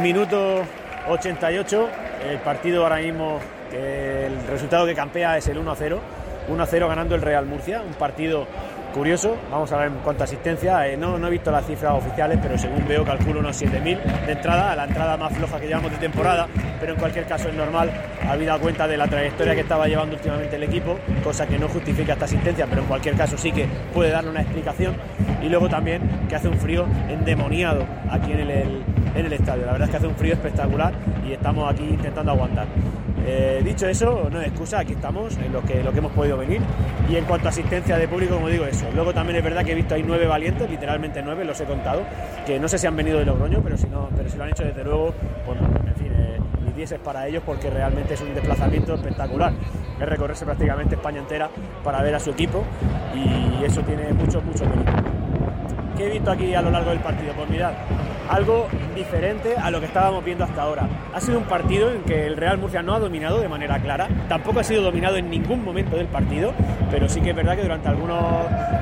Minuto 0.00 0.64
88, 1.08 1.88
el 2.30 2.38
partido 2.38 2.84
ahora 2.84 3.00
mismo, 3.00 3.38
el 3.70 4.46
resultado 4.46 4.86
que 4.86 4.94
campea 4.94 5.36
es 5.36 5.46
el 5.48 5.58
1-0. 5.58 5.98
1-0 6.48 6.88
ganando 6.88 7.14
el 7.14 7.20
Real 7.20 7.44
Murcia, 7.44 7.82
un 7.82 7.92
partido 7.92 8.46
curioso. 8.92 9.36
Vamos 9.50 9.70
a 9.72 9.78
ver 9.78 9.90
cuánta 10.04 10.24
asistencia. 10.24 10.86
Eh, 10.88 10.96
no, 10.96 11.18
no 11.18 11.26
he 11.28 11.30
visto 11.30 11.50
las 11.50 11.66
cifras 11.66 11.92
oficiales, 11.94 12.38
pero 12.42 12.58
según 12.58 12.86
veo 12.86 13.04
calculo 13.04 13.40
unos 13.40 13.60
7.000 13.60 14.26
de 14.26 14.32
entrada, 14.32 14.74
la 14.74 14.84
entrada 14.84 15.16
más 15.16 15.32
floja 15.32 15.60
que 15.60 15.66
llevamos 15.66 15.90
de 15.90 15.98
temporada, 15.98 16.46
pero 16.80 16.92
en 16.94 16.98
cualquier 16.98 17.26
caso 17.26 17.48
es 17.48 17.54
normal, 17.54 17.90
habida 18.28 18.58
cuenta 18.58 18.86
de 18.86 18.96
la 18.96 19.06
trayectoria 19.06 19.54
que 19.54 19.60
estaba 19.62 19.86
llevando 19.86 20.16
últimamente 20.16 20.56
el 20.56 20.62
equipo, 20.62 20.98
cosa 21.22 21.46
que 21.46 21.58
no 21.58 21.68
justifica 21.68 22.14
esta 22.14 22.24
asistencia, 22.24 22.66
pero 22.68 22.82
en 22.82 22.88
cualquier 22.88 23.16
caso 23.16 23.36
sí 23.38 23.52
que 23.52 23.66
puede 23.92 24.10
darle 24.10 24.30
una 24.30 24.42
explicación. 24.42 24.94
Y 25.42 25.48
luego 25.48 25.68
también 25.68 26.02
que 26.28 26.36
hace 26.36 26.48
un 26.48 26.58
frío 26.58 26.86
endemoniado 27.08 27.84
aquí 28.10 28.32
en 28.32 28.38
en 29.14 29.26
el 29.26 29.32
estadio. 29.32 29.66
La 29.66 29.72
verdad 29.72 29.88
es 29.88 29.90
que 29.90 29.96
hace 29.96 30.06
un 30.06 30.16
frío 30.16 30.34
espectacular 30.34 30.92
y 31.26 31.32
estamos 31.32 31.72
aquí 31.72 31.84
intentando 31.84 32.32
aguantar. 32.32 32.66
Eh, 33.26 33.60
dicho 33.64 33.86
eso, 33.86 34.28
no 34.30 34.40
es 34.40 34.48
excusa, 34.48 34.80
aquí 34.80 34.92
estamos, 34.92 35.36
en 35.36 35.52
lo 35.52 35.62
que, 35.62 35.82
lo 35.82 35.92
que 35.92 35.98
hemos 35.98 36.12
podido 36.12 36.36
venir. 36.36 36.60
Y 37.08 37.16
en 37.16 37.24
cuanto 37.24 37.48
a 37.48 37.50
asistencia 37.50 37.96
de 37.96 38.08
público, 38.08 38.36
como 38.36 38.48
digo, 38.48 38.64
eso. 38.64 38.86
Luego 38.94 39.12
también 39.12 39.36
es 39.36 39.44
verdad 39.44 39.64
que 39.64 39.72
he 39.72 39.74
visto 39.74 39.94
ahí 39.94 40.04
nueve 40.06 40.26
valientes, 40.26 40.68
literalmente 40.68 41.22
nueve, 41.22 41.44
los 41.44 41.60
he 41.60 41.64
contado, 41.64 42.02
que 42.46 42.58
no 42.58 42.68
sé 42.68 42.78
si 42.78 42.86
han 42.86 42.96
venido 42.96 43.18
de 43.18 43.24
Logroño, 43.26 43.60
pero 43.62 43.76
si, 43.76 43.86
no, 43.86 44.08
pero 44.16 44.28
si 44.28 44.36
lo 44.36 44.44
han 44.44 44.50
hecho 44.50 44.64
desde 44.64 44.84
luego, 44.84 45.14
pues 45.44 45.58
en 45.60 45.94
fin, 45.96 46.12
eh, 46.14 46.38
mis 46.64 46.76
10 46.76 46.92
es 46.92 47.00
para 47.00 47.26
ellos 47.26 47.42
porque 47.44 47.70
realmente 47.70 48.14
es 48.14 48.20
un 48.20 48.34
desplazamiento 48.34 48.94
espectacular. 48.94 49.52
Es 50.00 50.08
recorrerse 50.08 50.44
prácticamente 50.44 50.94
España 50.94 51.18
entera 51.18 51.50
para 51.82 52.02
ver 52.02 52.14
a 52.14 52.20
su 52.20 52.30
equipo 52.30 52.64
y 53.14 53.64
eso 53.64 53.82
tiene 53.82 54.12
mucho, 54.12 54.40
mucho 54.42 54.64
mérito. 54.64 54.92
¿Qué 55.96 56.06
he 56.06 56.10
visto 56.10 56.30
aquí 56.30 56.54
a 56.54 56.62
lo 56.62 56.70
largo 56.70 56.90
del 56.90 57.00
partido? 57.00 57.32
Pues 57.34 57.50
mirad, 57.50 57.72
algo 58.28 58.68
diferente 58.94 59.56
a 59.56 59.70
lo 59.70 59.80
que 59.80 59.86
estábamos 59.86 60.24
viendo 60.24 60.44
hasta 60.44 60.62
ahora. 60.62 60.88
Ha 61.14 61.20
sido 61.20 61.38
un 61.38 61.44
partido 61.44 61.90
en 61.90 62.02
que 62.02 62.26
el 62.26 62.36
Real 62.36 62.58
Murcia 62.58 62.82
no 62.82 62.94
ha 62.94 62.98
dominado 62.98 63.40
de 63.40 63.48
manera 63.48 63.78
clara, 63.80 64.08
tampoco 64.28 64.60
ha 64.60 64.64
sido 64.64 64.82
dominado 64.82 65.16
en 65.16 65.30
ningún 65.30 65.64
momento 65.64 65.96
del 65.96 66.06
partido, 66.06 66.52
pero 66.90 67.08
sí 67.08 67.20
que 67.20 67.30
es 67.30 67.36
verdad 67.36 67.56
que 67.56 67.62
durante 67.62 67.88
algunos, 67.88 68.22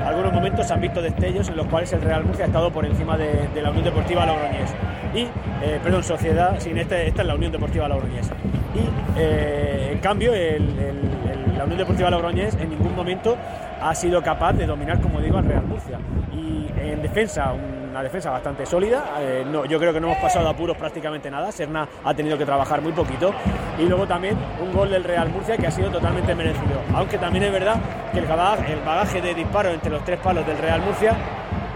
algunos 0.05 0.33
momentos 0.33 0.67
se 0.67 0.73
han 0.73 0.81
visto 0.81 1.01
destellos 1.01 1.49
en 1.49 1.57
los 1.57 1.67
cuales 1.67 1.91
el 1.93 2.01
Real 2.01 2.23
Murcia 2.25 2.45
ha 2.45 2.47
estado 2.47 2.71
por 2.71 2.85
encima 2.85 3.17
de, 3.17 3.47
la 3.61 3.69
Unión 3.69 3.85
Deportiva 3.85 4.25
Logroñés. 4.25 4.73
Y, 5.13 5.21
eh, 5.63 5.79
perdón, 5.81 6.03
Sociedad, 6.03 6.59
sin 6.59 6.77
este, 6.77 7.07
esta 7.07 7.21
es 7.21 7.27
la 7.27 7.35
Unión 7.35 7.51
Deportiva 7.51 7.87
Logroñés. 7.87 8.29
Y, 8.75 9.19
eh, 9.19 9.89
en 9.93 9.99
cambio, 9.99 10.31
la 10.33 11.63
Unión 11.63 11.77
Deportiva 11.77 12.09
Logroñés 12.09 12.55
en 12.55 12.69
ningún 12.69 12.95
momento 12.95 13.37
ha 13.81 13.95
sido 13.95 14.21
capaz 14.21 14.53
de 14.53 14.65
dominar, 14.65 14.99
como 14.99 15.21
digo, 15.21 15.37
al 15.37 15.45
Real 15.45 15.63
Murcia. 15.65 15.99
Y 16.33 16.67
en 16.79 17.01
defensa, 17.01 17.53
una 17.97 18.03
defensa 18.03 18.29
bastante 18.29 18.63
sólida. 18.63 19.15
Eh, 19.19 19.43
no, 19.51 19.65
yo 19.65 19.79
creo 19.79 19.91
que 19.91 19.99
no 19.99 20.07
hemos 20.07 20.19
pasado 20.19 20.47
apuros 20.47 20.77
prácticamente 20.77 21.31
nada. 21.31 21.51
Serna 21.51 21.87
ha 22.03 22.13
tenido 22.13 22.37
que 22.37 22.45
trabajar 22.45 22.79
muy 22.79 22.91
poquito. 22.91 23.33
Y 23.79 23.85
luego 23.85 24.05
también 24.05 24.37
un 24.61 24.71
gol 24.71 24.91
del 24.91 25.03
Real 25.03 25.29
Murcia 25.29 25.57
que 25.57 25.65
ha 25.65 25.71
sido 25.71 25.89
totalmente 25.89 26.35
merecido. 26.35 26.79
Aunque 26.93 27.17
también 27.17 27.45
es 27.45 27.51
verdad 27.51 27.77
que 28.13 28.19
el 28.19 28.25
bagaje, 28.25 28.73
el 28.73 28.81
bagaje 28.81 29.19
de 29.19 29.33
disparos 29.33 29.73
entre 29.73 29.89
los 29.89 30.05
tres 30.05 30.19
palos 30.19 30.45
del 30.45 30.59
Real 30.59 30.79
Murcia 30.81 31.15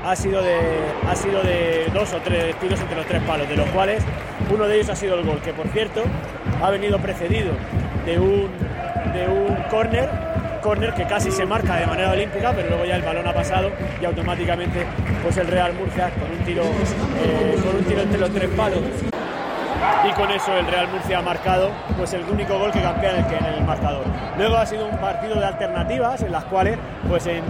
ha 0.06 0.16
sido, 0.16 0.44
de, 0.44 0.60
ha 1.10 1.16
sido 1.16 1.42
de 1.42 1.88
dos 1.92 2.14
o 2.14 2.18
tres 2.18 2.56
tiros 2.60 2.80
entre 2.80 2.98
los 2.98 3.06
tres 3.08 3.24
palos, 3.24 3.50
de 3.50 3.56
los 3.56 3.70
cuales 3.70 4.04
uno 4.52 4.68
de 4.68 4.76
ellos 4.76 4.90
ha 4.90 4.96
sido 4.96 5.16
el 5.16 5.26
gol, 5.26 5.42
que 5.42 5.54
por 5.54 5.68
cierto 5.70 6.04
ha 6.62 6.70
venido 6.70 7.00
precedido 7.00 7.52
de 8.06 8.20
un, 8.20 8.50
de 9.14 9.28
un 9.28 9.56
córner 9.72 10.31
córner 10.62 10.94
que 10.94 11.06
casi 11.06 11.32
se 11.32 11.46
marca 11.46 11.76
de 11.76 11.88
manera 11.88 12.12
olímpica, 12.12 12.54
pero 12.56 12.70
luego 12.70 12.86
ya 12.86 12.96
el 12.96 13.02
balón 13.02 13.28
ha 13.28 13.34
pasado 13.34 13.70
y 14.00 14.06
automáticamente 14.06 14.86
pues 15.24 15.38
el 15.38 15.48
Real 15.48 15.74
Murcia 15.74 16.10
con 16.12 16.32
un 16.32 16.46
tiro, 16.46 16.64
eh, 16.64 17.60
con 17.64 17.76
un 17.76 17.84
tiro 17.84 18.02
entre 18.02 18.20
los 18.20 18.32
tres 18.32 18.50
palos 18.52 18.82
y 20.08 20.12
con 20.14 20.32
eso 20.32 20.56
el 20.56 20.68
Real 20.68 20.88
Murcia 20.90 21.20
ha 21.20 21.22
marcado 21.22 21.72
pues 21.98 22.14
el 22.14 22.24
único 22.24 22.58
gol 22.58 22.72
que 22.72 22.82
campea 22.82 23.20
en 23.20 23.46
el, 23.46 23.62
marcador. 23.66 24.04
Luego 24.38 24.58
ha 24.58 24.66
sido 24.66 24.88
un 24.88 24.98
partido 24.98 25.36
de 25.36 25.46
alternativas 25.46 26.22
en 26.24 26.32
las 26.32 26.44
cuales 26.46 26.78
pues 27.08 27.28
en, 27.28 27.44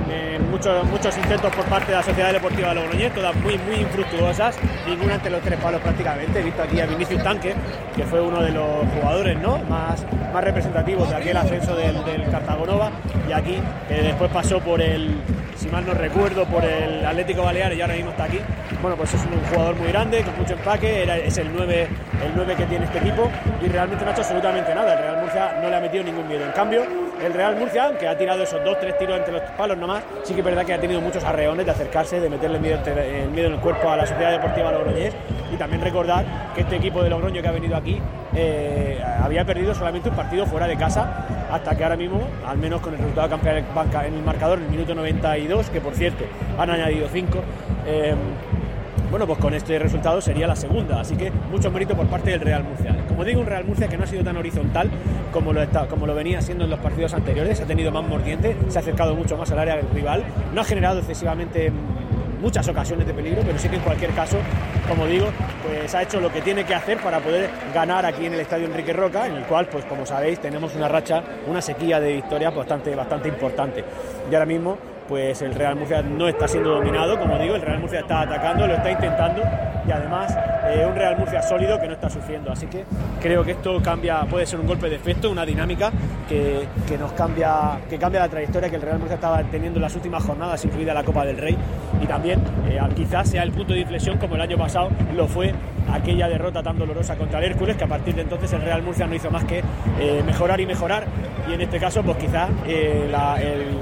muchos, 0.50 0.84
muchos 0.86 1.18
intentos 1.18 1.54
por 1.56 1.66
parte 1.66 1.92
de 1.92 1.98
la 1.98 2.04
Sociedad 2.04 2.32
Deportiva 2.32 2.74
Logroñés, 2.74 3.14
todas 3.14 3.36
muy 3.38 3.58
muy 3.60 3.76
infructuosas, 3.78 4.58
ninguna 4.88 5.16
entre 5.16 5.32
los 5.32 5.42
tres 5.42 5.60
palos 5.60 5.82
prácticamente. 5.82 6.40
He 6.40 6.44
visto 6.44 6.64
aquí 6.64 6.80
a 6.80 6.86
Vinicius 6.86 7.24
Tanque, 7.24 7.54
que 7.96 8.04
fue 8.04 8.22
uno 8.22 8.42
de 8.42 8.52
los 8.52 8.88
jugadores 8.96 9.38
¿no? 9.40 9.60
más, 9.70 10.06
más 10.34 10.44
representativos 10.44 11.10
de 11.10 11.16
aquel 11.16 11.38
ascenso 11.38 11.76
del, 11.76 12.04
del 12.06 12.30
Cartagonova 12.30 12.92
y 13.28 13.32
aquí 13.34 13.58
después 13.90 14.32
pasó 14.32 14.60
por 14.60 14.82
el 14.82 15.16
si 15.62 15.70
mal 15.70 15.86
no 15.86 15.94
recuerdo, 15.94 16.46
por 16.46 16.66
el 16.66 17.06
Atlético 17.06 17.44
Baleares 17.44 17.78
y 17.78 17.82
ahora 17.82 17.94
mismo 17.94 18.10
está 18.10 18.24
aquí. 18.24 18.40
Bueno, 18.82 18.98
pues 18.98 19.14
es 19.14 19.22
un 19.26 19.40
jugador 19.48 19.76
muy 19.76 19.90
grande, 19.90 20.24
con 20.24 20.36
mucho 20.36 20.54
empaque, 20.54 21.04
es 21.24 21.38
el 21.38 21.54
9, 21.54 21.82
el 21.84 22.32
9 22.36 22.56
que 22.56 22.66
tiene 22.66 22.86
este 22.86 22.98
equipo 22.98 23.30
y 23.62 23.68
realmente 23.68 24.04
no 24.04 24.10
ha 24.10 24.14
hecho 24.14 24.22
absolutamente 24.22 24.74
nada. 24.74 24.94
El 24.94 25.00
Real 25.00 25.22
Murcia 25.22 25.60
no 25.62 25.70
le 25.70 25.76
ha 25.76 25.80
metido 25.80 26.04
ningún 26.04 26.28
miedo. 26.28 26.46
En 26.46 26.52
cambio, 26.54 26.84
el 27.24 27.34
Real 27.34 27.56
Murcia, 27.56 27.98
que 27.98 28.08
ha 28.08 28.18
tirado 28.18 28.44
esos 28.44 28.64
dos, 28.64 28.80
tres 28.80 28.98
tiros 28.98 29.18
entre 29.18 29.34
los 29.34 29.42
palos 29.52 29.78
nomás, 29.78 30.04
sí 30.24 30.34
que 30.34 30.40
es 30.40 30.46
verdad 30.46 30.66
que 30.66 30.74
ha 30.74 30.80
tenido 30.80 31.02
muchos 31.02 31.24
arreones 31.24 31.66
de 31.66 31.72
acercarse, 31.72 32.20
de 32.20 32.30
meterle 32.30 32.60
miedo, 32.60 32.80
el 32.86 33.30
miedo 33.30 33.48
en 33.48 33.54
el 33.54 33.60
cuerpo 33.60 33.90
a 33.90 33.98
la 33.98 34.06
Sociedad 34.06 34.32
Deportiva 34.32 34.72
Logroñés. 34.72 35.14
Y 35.54 35.58
también 35.58 35.82
recordar 35.82 36.26
que 36.56 36.62
este 36.62 36.78
equipo 36.78 37.04
de 37.04 37.10
Logroño 37.10 37.42
que 37.42 37.48
ha 37.48 37.52
venido 37.52 37.76
aquí 37.76 38.00
eh, 38.36 39.04
había 39.22 39.44
perdido 39.46 39.76
solamente 39.76 40.10
un 40.10 40.16
partido 40.16 40.46
fuera 40.46 40.66
de 40.66 40.78
casa 40.78 41.26
hasta 41.52 41.76
que 41.76 41.84
ahora 41.84 41.98
mismo, 41.98 42.22
al 42.48 42.58
menos 42.58 42.80
con 42.82 42.94
el 42.94 43.00
resultado 43.00 43.30
campeón 43.30 43.58
en 43.58 44.14
el 44.14 44.24
marcador 44.24 44.60
en 44.60 44.66
el 44.66 44.72
minuto 44.72 44.96
92, 44.96 45.70
que 45.70 45.82
por 45.82 45.94
cierto 45.94 46.24
han 46.58 46.70
añadido 46.70 47.08
5, 47.12 47.40
eh, 47.86 48.16
bueno, 49.12 49.28
pues 49.28 49.40
con 49.40 49.54
este 49.54 49.78
resultado 49.78 50.22
sería 50.22 50.48
la 50.48 50.56
segunda, 50.56 51.02
así 51.02 51.18
que 51.18 51.32
mucho 51.52 51.70
mérito 51.70 51.96
por 51.98 52.08
parte 52.08 52.32
del 52.32 52.40
Real 52.40 52.64
Murcia. 52.64 52.96
Como 53.10 53.26
digo, 53.26 53.42
un 53.42 53.46
Real 53.46 53.66
Murcia 53.66 53.90
que 53.90 53.98
no 53.98 54.06
ha 54.06 54.08
sido 54.08 54.24
tan 54.24 54.38
horizontal 54.38 54.90
como 55.34 55.52
lo, 55.52 55.62
está, 55.62 55.88
como 55.88 56.08
lo 56.08 56.16
venía 56.16 56.42
siendo 56.42 56.64
en 56.64 56.70
los 56.70 56.80
partidos 56.80 57.14
anteriores, 57.14 57.60
ha 57.60 57.66
tenido 57.66 57.92
más 57.92 58.08
mordiente, 58.08 58.56
se 58.70 58.78
ha 58.78 58.82
acercado 58.82 59.14
mucho 59.14 59.36
más 59.36 59.52
al 59.52 59.60
área 59.60 59.76
del 59.76 59.90
rival, 59.90 60.24
no 60.54 60.62
ha 60.62 60.64
generado 60.64 61.00
excesivamente 61.00 61.74
muchas 62.42 62.66
ocasiones 62.70 63.06
de 63.06 63.14
peligro, 63.14 63.42
pero 63.46 63.60
sí 63.60 63.68
que 63.68 63.76
en 63.76 63.82
cualquier 63.82 64.12
caso, 64.12 64.38
como 64.88 65.06
digo, 65.06 65.28
pues 65.68 65.94
ha 65.94 66.04
hecho 66.04 66.22
lo 66.22 66.32
que 66.32 66.42
tiene 66.42 66.64
que 66.64 66.74
hacer 66.74 66.98
para 67.00 67.20
poder 67.20 67.50
ganar 67.74 68.06
aquí 68.06 68.26
en 68.26 68.34
el 68.34 68.40
Estadio 68.40 68.66
Enrique 68.66 68.94
Roca, 68.94 69.28
en 69.28 69.36
el 69.36 69.44
cual, 69.44 69.68
pues 69.68 69.84
como 69.86 70.06
sabéis, 70.06 70.40
tenemos 70.40 70.74
una 70.74 70.88
racha, 70.88 71.22
una 71.48 71.62
sequía 71.62 72.00
de 72.00 72.14
victorias 72.14 72.56
bastante, 72.56 72.96
bastante 72.96 73.28
importante. 73.28 73.84
Y 74.32 74.34
ahora 74.34 74.46
mismo, 74.46 74.78
pues 75.08 75.42
el 75.42 75.54
Real 75.54 75.76
Murcia 75.76 76.02
no 76.02 76.28
está 76.28 76.48
siendo 76.48 76.72
dominado, 76.72 77.20
como 77.20 77.38
digo, 77.38 77.56
el 77.56 77.62
Real 77.62 77.80
Murcia 77.80 78.00
está 78.00 78.22
atacando, 78.22 78.68
lo 78.68 78.74
está 78.76 78.92
intentando 78.92 79.42
y 79.88 79.92
además 79.92 80.38
eh, 80.68 80.86
un 80.88 80.96
Real 80.96 81.18
Murcia 81.18 81.42
sólido 81.42 81.80
que 81.80 81.88
no 81.88 81.94
está 81.94 82.10
sufriendo. 82.10 82.52
Así 82.52 82.68
que 82.68 82.86
creo 83.20 83.44
que 83.44 83.52
esto 83.52 83.82
cambia, 83.82 84.22
puede 84.22 84.46
ser 84.46 84.60
un 84.60 84.68
golpe 84.68 84.90
de 84.90 84.96
efecto, 84.96 85.30
una 85.30 85.46
dinámica 85.46 85.92
que, 86.28 86.68
que 86.88 86.98
nos 86.98 87.12
cambia, 87.14 87.80
que 87.90 87.98
cambia 87.98 88.22
la 88.22 88.30
trayectoria 88.30 88.70
que 88.70 88.76
el 88.76 88.82
Real 88.82 89.00
Murcia 89.00 89.16
estaba 89.16 89.44
teniendo 89.44 89.78
en 89.78 89.84
las 89.84 89.96
últimas 89.96 90.24
jornadas, 90.24 90.64
incluida 90.66 90.94
la 90.94 91.04
Copa 91.04 91.26
del 91.26 91.38
Rey, 91.38 91.58
y 92.02 92.06
también 92.06 92.42
eh, 92.68 92.80
quizás 92.96 93.30
sea 93.30 93.44
el 93.44 93.52
punto 93.52 93.74
de 93.74 93.80
inflexión 93.80 94.18
como 94.18 94.36
el 94.36 94.42
año 94.42 94.58
pasado 94.58 94.90
lo 95.16 95.28
fue 95.28 95.54
aquella 95.92 96.28
derrota 96.28 96.62
tan 96.62 96.78
dolorosa 96.78 97.16
contra 97.16 97.40
el 97.40 97.46
Hércules, 97.46 97.78
que 97.78 97.84
a 97.84 97.88
partir 97.88 98.16
de 98.16 98.22
entonces 98.22 98.52
el 98.54 98.62
Real 98.62 98.82
Murcia 98.82 99.08
no 99.08 99.16
hizo 99.16 99.32
más 99.32 99.46
que 99.46 99.64
eh, 100.00 100.24
mejorar 100.26 100.60
y 100.60 100.66
mejorar, 100.66 101.06
y 101.50 101.54
en 101.54 101.62
este 101.62 101.80
caso, 101.80 102.04
pues 102.04 102.18
quizás 102.18 102.50
la, 103.10 103.38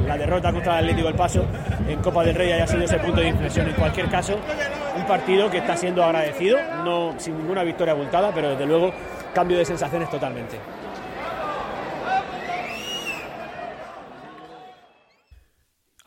la 0.08 0.18
derrota 0.18 0.52
contra 0.52 0.80
el 0.80 0.86
Atlético 0.86 1.08
del 1.08 1.18
Paso 1.18 1.46
en 1.88 2.02
Copa 2.02 2.24
del 2.24 2.36
Rey 2.36 2.52
haya 2.52 2.68
sido 2.68 2.84
ese 2.84 2.98
punto 3.00 3.22
de 3.22 3.28
inflexión. 3.28 3.68
En 3.68 3.76
cualquier 3.76 4.08
caso, 4.08 4.38
un 4.96 5.06
partido 5.06 5.50
que 5.50 5.58
está 5.58 5.76
siendo 5.76 6.04
agradecido, 6.04 6.58
no 6.84 7.14
sin 7.18 7.38
ninguna 7.38 7.64
victoria 7.64 7.94
abultada, 7.94 8.32
pero 8.34 8.52
desde 8.52 8.66
luego 8.66 8.92
cambio 9.34 9.58
de 9.58 9.66
sensaciones 9.66 10.10
totalmente. 10.10 10.58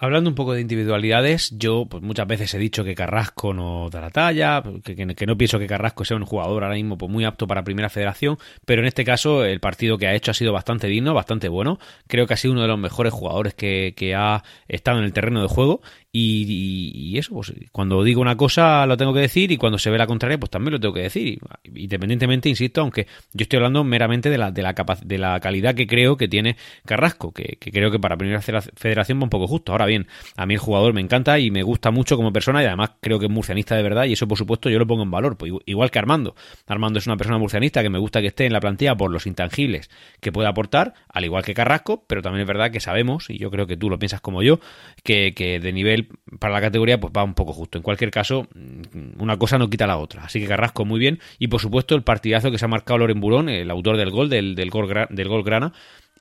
Hablando 0.02 0.30
un 0.30 0.34
poco 0.34 0.52
de 0.52 0.60
individualidades, 0.60 1.56
yo 1.56 1.86
pues, 1.88 2.02
muchas 2.02 2.26
veces 2.26 2.52
he 2.54 2.58
dicho 2.58 2.82
que 2.82 2.96
Carrasco 2.96 3.54
no 3.54 3.88
da 3.88 4.00
la 4.00 4.10
talla, 4.10 4.60
que, 4.82 4.96
que, 4.96 5.26
no 5.26 5.38
pienso 5.38 5.60
que 5.60 5.68
Carrasco 5.68 6.04
sea 6.04 6.16
un 6.16 6.24
jugador 6.24 6.64
ahora 6.64 6.74
mismo 6.74 6.98
pues, 6.98 7.08
muy 7.08 7.24
apto 7.24 7.46
para 7.46 7.62
Primera 7.62 7.88
Federación, 7.88 8.36
pero 8.66 8.82
en 8.82 8.88
este 8.88 9.04
caso 9.04 9.44
el 9.44 9.60
partido 9.60 9.98
que 9.98 10.08
ha 10.08 10.14
hecho 10.16 10.32
ha 10.32 10.34
sido 10.34 10.52
bastante 10.52 10.88
digno, 10.88 11.14
bastante 11.14 11.48
bueno. 11.48 11.78
Creo 12.08 12.26
que 12.26 12.34
ha 12.34 12.36
sido 12.36 12.50
uno 12.50 12.62
de 12.62 12.66
los 12.66 12.80
mejores 12.80 13.12
jugadores 13.12 13.54
que, 13.54 13.94
que 13.96 14.16
ha 14.16 14.42
estado 14.66 14.98
en 14.98 15.04
el 15.04 15.12
terreno 15.12 15.40
de 15.40 15.46
juego 15.46 15.82
y, 16.14 17.16
eso, 17.16 17.32
pues 17.34 17.54
cuando 17.72 18.04
digo 18.04 18.20
una 18.20 18.36
cosa 18.36 18.84
lo 18.86 18.98
tengo 18.98 19.14
que 19.14 19.20
decir 19.20 19.50
y 19.50 19.56
cuando 19.56 19.78
se 19.78 19.90
ve 19.90 19.96
la 19.96 20.06
contraria, 20.06 20.38
pues 20.38 20.50
también 20.50 20.72
lo 20.72 20.80
tengo 20.80 20.92
que 20.92 21.02
decir. 21.02 21.38
Independientemente, 21.74 22.50
insisto, 22.50 22.82
aunque 22.82 23.06
yo 23.32 23.44
estoy 23.44 23.56
hablando 23.56 23.82
meramente 23.82 24.28
de 24.28 24.36
la, 24.36 24.50
de 24.50 24.62
la, 24.62 24.74
de 25.04 25.18
la 25.18 25.40
calidad 25.40 25.74
que 25.74 25.86
creo 25.86 26.18
que 26.18 26.28
tiene 26.28 26.56
Carrasco, 26.84 27.32
que, 27.32 27.56
creo 27.58 27.90
que 27.90 27.98
para 27.98 28.18
Primera 28.18 28.42
Federación 28.42 29.20
va 29.20 29.24
un 29.24 29.30
poco 29.30 29.46
justo. 29.46 29.72
Ahora 29.72 29.86
bien, 29.86 29.91
a 30.36 30.46
mí 30.46 30.54
el 30.54 30.60
jugador 30.60 30.92
me 30.92 31.00
encanta 31.00 31.38
y 31.38 31.50
me 31.50 31.62
gusta 31.62 31.90
mucho 31.90 32.16
como 32.16 32.32
persona 32.32 32.62
y 32.62 32.66
además 32.66 32.92
creo 33.00 33.18
que 33.18 33.26
es 33.26 33.32
murcianista 33.32 33.76
de 33.76 33.82
verdad 33.82 34.04
y 34.04 34.12
eso 34.12 34.26
por 34.28 34.38
supuesto 34.38 34.70
yo 34.70 34.78
lo 34.78 34.86
pongo 34.86 35.02
en 35.02 35.10
valor, 35.10 35.36
pues 35.36 35.52
igual 35.66 35.90
que 35.90 35.98
Armando. 35.98 36.34
Armando 36.66 36.98
es 36.98 37.06
una 37.06 37.16
persona 37.16 37.38
murcianista 37.38 37.82
que 37.82 37.90
me 37.90 37.98
gusta 37.98 38.20
que 38.20 38.28
esté 38.28 38.46
en 38.46 38.52
la 38.52 38.60
plantilla 38.60 38.96
por 38.96 39.10
los 39.10 39.26
intangibles 39.26 39.90
que 40.20 40.32
puede 40.32 40.48
aportar, 40.48 40.94
al 41.08 41.24
igual 41.24 41.44
que 41.44 41.54
Carrasco, 41.54 42.04
pero 42.06 42.22
también 42.22 42.42
es 42.42 42.48
verdad 42.48 42.70
que 42.70 42.80
sabemos, 42.80 43.30
y 43.30 43.38
yo 43.38 43.50
creo 43.50 43.66
que 43.66 43.76
tú 43.76 43.90
lo 43.90 43.98
piensas 43.98 44.20
como 44.20 44.42
yo, 44.42 44.60
que, 45.02 45.34
que 45.34 45.60
de 45.60 45.72
nivel 45.72 46.08
para 46.38 46.54
la 46.54 46.60
categoría 46.60 46.98
pues 47.00 47.12
va 47.16 47.24
un 47.24 47.34
poco 47.34 47.52
justo. 47.52 47.78
En 47.78 47.82
cualquier 47.82 48.10
caso, 48.10 48.48
mm, 48.54 49.20
una 49.20 49.36
cosa 49.36 49.58
no 49.58 49.68
quita 49.68 49.86
la 49.86 49.98
otra. 49.98 50.24
Así 50.24 50.40
que 50.40 50.46
Carrasco 50.46 50.84
muy 50.84 50.98
bien. 50.98 51.20
Y 51.38 51.48
por 51.48 51.60
supuesto 51.60 51.94
el 51.94 52.02
partidazo 52.02 52.50
que 52.50 52.58
se 52.58 52.64
ha 52.64 52.68
marcado 52.68 52.98
Loren 52.98 53.20
Burón, 53.20 53.48
el 53.48 53.70
autor 53.70 53.96
del 53.96 54.10
gol, 54.10 54.28
del, 54.28 54.54
del, 54.54 54.70
gol, 54.70 54.88
del 55.10 55.28
gol 55.28 55.42
grana, 55.42 55.72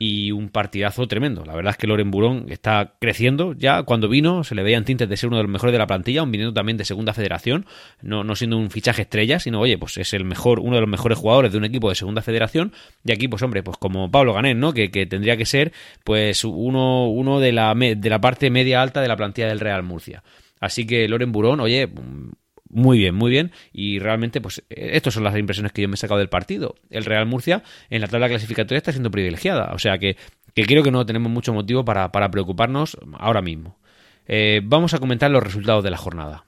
y 0.04 0.32
un 0.32 0.50
partidazo 0.50 1.08
tremendo. 1.08 1.46
La 1.46 1.54
verdad 1.54 1.70
es 1.70 1.78
que 1.78 1.86
Loren 1.86 2.10
Burón 2.10 2.48
está 2.50 2.96
creciendo. 3.00 3.54
Ya 3.54 3.84
cuando 3.84 4.10
vino 4.10 4.44
se 4.44 4.56
le 4.56 4.64
veían 4.64 4.84
tintes 4.84 5.08
de 5.08 5.16
ser 5.16 5.28
uno 5.28 5.38
de 5.38 5.44
los 5.44 5.52
mejores 5.52 5.74
de 5.74 5.78
la 5.78 5.86
plantilla, 5.86 6.24
un 6.24 6.32
viniendo 6.32 6.56
también 6.56 6.76
de 6.76 6.86
segunda 6.86 7.14
federación, 7.14 7.68
no, 8.02 8.24
no 8.24 8.36
siendo 8.36 8.58
un 8.58 8.72
fichaje 8.72 9.04
estrella, 9.04 9.38
sino 9.38 9.60
oye, 9.60 9.78
pues 9.78 9.98
es 9.98 10.16
el 10.16 10.26
mejor, 10.26 10.60
uno 10.60 10.74
de 10.74 10.82
los 10.82 10.90
mejores 10.90 11.20
jugadores 11.20 11.52
de 11.52 11.60
un 11.60 11.66
equipo 11.66 11.88
de 11.88 11.94
segunda 11.94 12.24
federación. 12.24 12.74
Y 13.06 13.12
aquí, 13.12 13.28
pues 13.28 13.44
hombre, 13.44 13.62
pues 13.62 13.78
como 13.78 14.10
Pablo 14.10 14.34
Ganés, 14.34 14.56
¿no? 14.56 14.74
Que, 14.74 14.90
que 14.90 15.06
tendría 15.06 15.38
que 15.38 15.46
ser 15.46 15.72
pues 16.04 16.46
uno, 16.46 17.08
uno 17.08 17.40
de 17.40 17.52
la, 17.52 17.76
de 17.76 18.10
la 18.10 18.20
parte 18.20 18.50
media 18.50 18.82
alta 18.82 19.02
de 19.02 19.08
la 19.08 19.18
plantilla 19.18 19.50
del 19.50 19.60
Real 19.60 19.84
Murcia. 19.84 20.24
Así 20.60 20.88
que 20.88 21.08
Loren 21.08 21.32
Burón, 21.32 21.60
oye, 21.60 21.88
muy 22.72 22.98
bien, 22.98 23.16
muy 23.16 23.32
bien. 23.32 23.52
Y 23.74 24.00
realmente, 24.00 24.42
pues, 24.42 24.64
eh, 24.70 24.92
estas 24.94 25.14
son 25.14 25.24
las 25.24 25.38
impresiones 25.38 25.72
que 25.72 25.82
yo 25.82 25.88
me 25.88 25.96
he 25.96 25.98
sacado 25.98 26.20
del 26.20 26.30
partido. 26.30 26.76
El 26.90 27.06
Real 27.06 27.26
Murcia 27.26 27.64
en 27.90 28.02
la 28.02 28.08
tabla 28.08 28.30
clasificatoria 28.30 28.78
está 28.78 28.92
siendo 28.92 29.12
privilegiada. 29.12 29.72
O 29.74 29.80
sea 29.80 29.98
que, 29.98 30.18
que 30.54 30.66
creo 30.66 30.84
que 30.84 30.92
no 30.92 31.06
tenemos 31.06 31.32
mucho 31.32 31.54
motivo 31.54 31.86
para, 31.86 32.12
para 32.12 32.32
preocuparnos 32.32 32.98
ahora 33.20 33.42
mismo. 33.42 33.78
Eh, 34.28 34.62
vamos 34.64 34.94
a 34.94 35.00
comentar 35.00 35.30
los 35.32 35.44
resultados 35.44 35.84
de 35.84 35.92
la 35.92 35.98
jornada. 35.98 36.46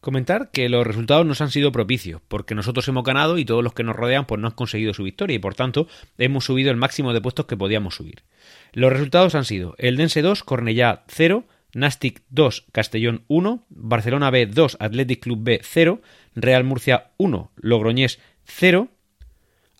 Comentar 0.00 0.50
que 0.50 0.68
los 0.68 0.84
resultados 0.84 1.24
nos 1.24 1.40
han 1.40 1.50
sido 1.50 1.70
propicios, 1.70 2.20
porque 2.26 2.56
nosotros 2.56 2.88
hemos 2.88 3.04
ganado 3.04 3.38
y 3.38 3.44
todos 3.44 3.62
los 3.62 3.72
que 3.72 3.84
nos 3.84 3.94
rodean 3.94 4.26
pues 4.26 4.40
no 4.40 4.48
han 4.48 4.54
conseguido 4.54 4.94
su 4.94 5.04
victoria 5.04 5.36
y 5.36 5.38
por 5.38 5.54
tanto 5.54 5.86
hemos 6.18 6.44
subido 6.44 6.72
el 6.72 6.76
máximo 6.76 7.12
de 7.12 7.20
puestos 7.20 7.46
que 7.46 7.56
podíamos 7.56 7.94
subir. 7.94 8.24
Los 8.72 8.92
resultados 8.92 9.36
han 9.36 9.44
sido 9.44 9.76
el 9.78 9.96
Dense 9.96 10.22
2, 10.22 10.42
Cornellá 10.42 11.04
0, 11.06 11.44
Nastic 11.74 12.22
2, 12.30 12.66
Castellón 12.72 13.24
1, 13.28 13.64
Barcelona 13.68 14.30
B 14.30 14.46
2, 14.46 14.76
Athletic 14.80 15.22
Club 15.22 15.38
B 15.42 15.60
0, 15.62 16.02
Real 16.34 16.64
Murcia 16.64 17.10
1, 17.16 17.50
Logroñés 17.56 18.18
0, 18.44 18.88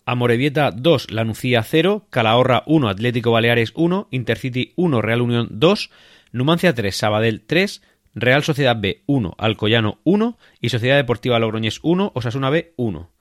Amorebieta 0.05 0.71
2, 0.71 1.11
Lanucía 1.11 1.63
0, 1.63 2.07
Calahorra 2.09 2.63
1, 2.65 2.89
Atlético 2.89 3.31
Baleares 3.31 3.71
1, 3.75 4.07
Intercity 4.11 4.73
1, 4.75 5.01
Real 5.01 5.21
Unión 5.21 5.47
2, 5.51 5.89
Numancia 6.31 6.73
3, 6.73 6.95
Sabadell 6.95 7.41
3, 7.45 7.81
Real 8.15 8.43
Sociedad 8.43 8.75
B 8.79 9.03
1, 9.05 9.35
Alcoyano 9.37 9.99
1 10.03 10.37
y 10.59 10.69
Sociedad 10.69 10.97
Deportiva 10.97 11.39
Logroñés 11.39 11.79
1, 11.83 12.11
Osasuna 12.15 12.49
B 12.49 12.73
1. 12.75 13.12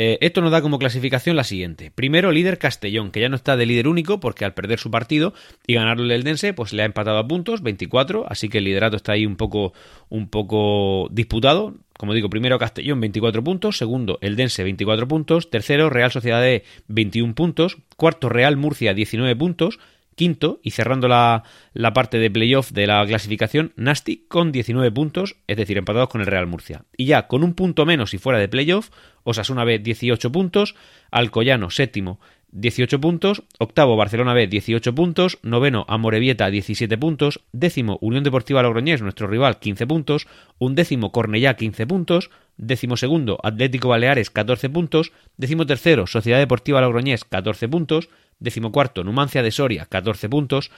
Eh, 0.00 0.16
esto 0.20 0.42
nos 0.42 0.52
da 0.52 0.62
como 0.62 0.78
clasificación 0.78 1.34
la 1.34 1.42
siguiente. 1.42 1.90
Primero, 1.90 2.30
líder 2.30 2.58
Castellón, 2.58 3.10
que 3.10 3.18
ya 3.18 3.28
no 3.28 3.34
está 3.34 3.56
de 3.56 3.66
líder 3.66 3.88
único 3.88 4.20
porque 4.20 4.44
al 4.44 4.54
perder 4.54 4.78
su 4.78 4.92
partido 4.92 5.34
y 5.66 5.74
ganarle 5.74 6.14
el 6.14 6.22
Dense, 6.22 6.54
pues 6.54 6.72
le 6.72 6.82
ha 6.82 6.86
empatado 6.86 7.18
a 7.18 7.26
puntos, 7.26 7.62
24, 7.62 8.24
así 8.30 8.48
que 8.48 8.58
el 8.58 8.64
liderato 8.64 8.94
está 8.94 9.10
ahí 9.10 9.26
un 9.26 9.34
poco, 9.34 9.72
un 10.08 10.28
poco 10.28 11.08
disputado. 11.10 11.74
Como 11.94 12.14
digo, 12.14 12.30
primero 12.30 12.60
Castellón 12.60 13.00
24 13.00 13.42
puntos, 13.42 13.76
segundo 13.76 14.20
el 14.20 14.36
Dense 14.36 14.62
24 14.62 15.08
puntos, 15.08 15.50
tercero 15.50 15.90
Real 15.90 16.12
Sociedad 16.12 16.40
de 16.40 16.62
21 16.86 17.34
puntos, 17.34 17.78
cuarto 17.96 18.28
Real 18.28 18.56
Murcia 18.56 18.94
19 18.94 19.34
puntos, 19.34 19.80
quinto 20.18 20.60
y 20.62 20.72
cerrando 20.72 21.08
la, 21.08 21.44
la 21.72 21.94
parte 21.94 22.18
de 22.18 22.30
playoff 22.30 22.72
de 22.72 22.86
la 22.86 23.06
clasificación, 23.06 23.72
Nasty 23.76 24.26
con 24.28 24.52
19 24.52 24.92
puntos, 24.92 25.36
es 25.46 25.56
decir, 25.56 25.78
empatados 25.78 26.10
con 26.10 26.20
el 26.20 26.26
Real 26.26 26.46
Murcia. 26.46 26.84
Y 26.96 27.06
ya 27.06 27.26
con 27.28 27.42
un 27.42 27.54
punto 27.54 27.86
menos 27.86 28.12
y 28.12 28.18
fuera 28.18 28.38
de 28.38 28.48
playoff, 28.48 28.90
Osasuna 29.22 29.64
B 29.64 29.78
18 29.78 30.30
puntos, 30.30 30.74
Alcoyano 31.10 31.70
séptimo 31.70 32.20
18 32.52 33.00
puntos, 33.00 33.42
octavo 33.58 33.96
Barcelona 33.96 34.32
B 34.32 34.46
18 34.46 34.94
puntos, 34.94 35.38
noveno 35.42 35.84
Amorebieta 35.88 36.50
17 36.50 36.96
puntos, 36.96 37.40
décimo 37.52 37.98
Unión 38.00 38.24
Deportiva 38.24 38.62
Logroñés, 38.62 39.02
nuestro 39.02 39.26
rival 39.26 39.58
15 39.58 39.86
puntos, 39.86 40.26
undécimo 40.58 41.12
Cornellá 41.12 41.54
15 41.54 41.86
puntos, 41.86 42.30
décimo 42.56 42.96
segundo 42.96 43.38
Atlético 43.42 43.88
Baleares 43.88 44.30
14 44.30 44.70
puntos, 44.70 45.12
décimo 45.36 45.66
tercero 45.66 46.06
Sociedad 46.06 46.38
Deportiva 46.38 46.80
Logroñés 46.80 47.24
14 47.24 47.68
puntos, 47.68 48.08
decimocuarto 48.38 49.04
Numancia 49.04 49.42
de 49.42 49.50
Soria 49.50 49.86
14 49.86 50.28
puntos 50.28 50.70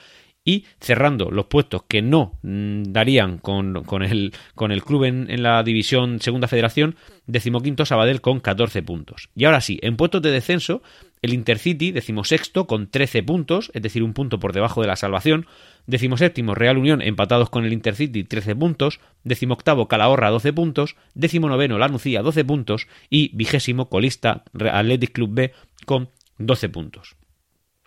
y 0.43 0.65
cerrando 0.79 1.29
los 1.29 1.45
puestos 1.45 1.83
que 1.83 2.01
no 2.01 2.39
mm, 2.41 2.83
darían 2.85 3.37
con, 3.37 3.83
con, 3.83 4.01
el, 4.01 4.33
con 4.55 4.71
el 4.71 4.83
club 4.83 5.03
en, 5.03 5.29
en, 5.29 5.43
la 5.43 5.61
división 5.61 6.19
segunda 6.19 6.47
federación, 6.47 6.95
decimoquinto 7.27 7.85
Sabadell 7.85 8.21
con 8.21 8.39
14 8.39 8.81
puntos. 8.81 9.29
Y 9.35 9.45
ahora 9.45 9.61
sí, 9.61 9.79
en 9.83 9.97
puestos 9.97 10.23
de 10.23 10.31
descenso, 10.31 10.81
el 11.21 11.33
Intercity, 11.33 11.91
decimosexto 11.91 12.65
con 12.65 12.89
13 12.89 13.23
puntos, 13.23 13.71
es 13.73 13.81
decir, 13.81 14.03
un 14.03 14.13
punto 14.13 14.39
por 14.39 14.53
debajo 14.53 14.81
de 14.81 14.87
la 14.87 14.95
salvación, 14.95 15.45
decimoséptimo 15.85 16.55
Real 16.55 16.77
Unión 16.77 17.01
empatados 17.01 17.49
con 17.49 17.65
el 17.65 17.73
Intercity 17.73 18.23
13 18.23 18.55
puntos, 18.55 18.99
decimoctavo 19.23 19.87
Calahorra 19.87 20.29
12 20.29 20.53
puntos, 20.53 20.95
decimonoveno 21.13 21.77
Lanucía 21.77 22.21
12 22.21 22.45
puntos. 22.45 22.87
Y 23.09 23.35
vigésimo 23.35 23.89
colista 23.89 24.43
Athletic 24.53 25.11
Club 25.11 25.33
B 25.33 25.53
con 25.85 26.09
12 26.37 26.69
puntos. 26.69 27.15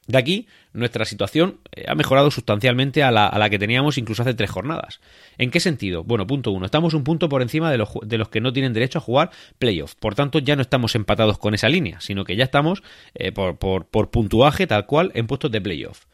De 0.07 0.19
aquí, 0.19 0.47
nuestra 0.73 1.05
situación 1.05 1.61
eh, 1.73 1.85
ha 1.89 1.95
mejorado 1.95 2.31
sustancialmente 2.31 3.03
a 3.03 3.11
la, 3.11 3.49
que 3.51 3.59
teníamos 3.59 3.97
incluso 3.97 4.23
hace 4.23 4.35
tres 4.35 4.51
jornadas. 4.51 5.01
¿En 5.39 5.51
qué 5.51 5.61
sentido? 5.61 6.05
Bueno, 6.05 6.27
punto 6.27 6.51
uno, 6.51 6.67
estamos 6.67 6.95
un 6.95 7.05
punto 7.05 7.29
por 7.29 7.41
encima 7.41 7.71
de 7.71 7.79
los, 7.79 7.89
de 8.03 8.19
los 8.19 8.29
que 8.29 8.41
no 8.41 8.53
tienen 8.53 8.73
derecho 8.73 8.99
a 8.99 9.03
jugar 9.03 9.31
playoff. 9.59 9.95
Por 9.95 10.15
tanto, 10.15 10.39
ya 10.41 10.57
no 10.57 10.63
estamos 10.63 10.95
empatados 10.95 11.39
con 11.39 11.55
esa 11.55 11.69
línea, 11.69 12.01
sino 12.01 12.25
que 12.25 12.37
ya 12.37 12.45
estamos 12.45 12.83
eh, 13.15 13.33
por, 13.33 13.57
por, 13.57 13.87
por 13.87 14.11
puntuaje 14.11 14.67
tal 14.67 14.87
cual 14.87 15.11
en 15.15 15.27
puestos 15.27 15.51
de 15.51 15.61
playoff. 15.61 16.05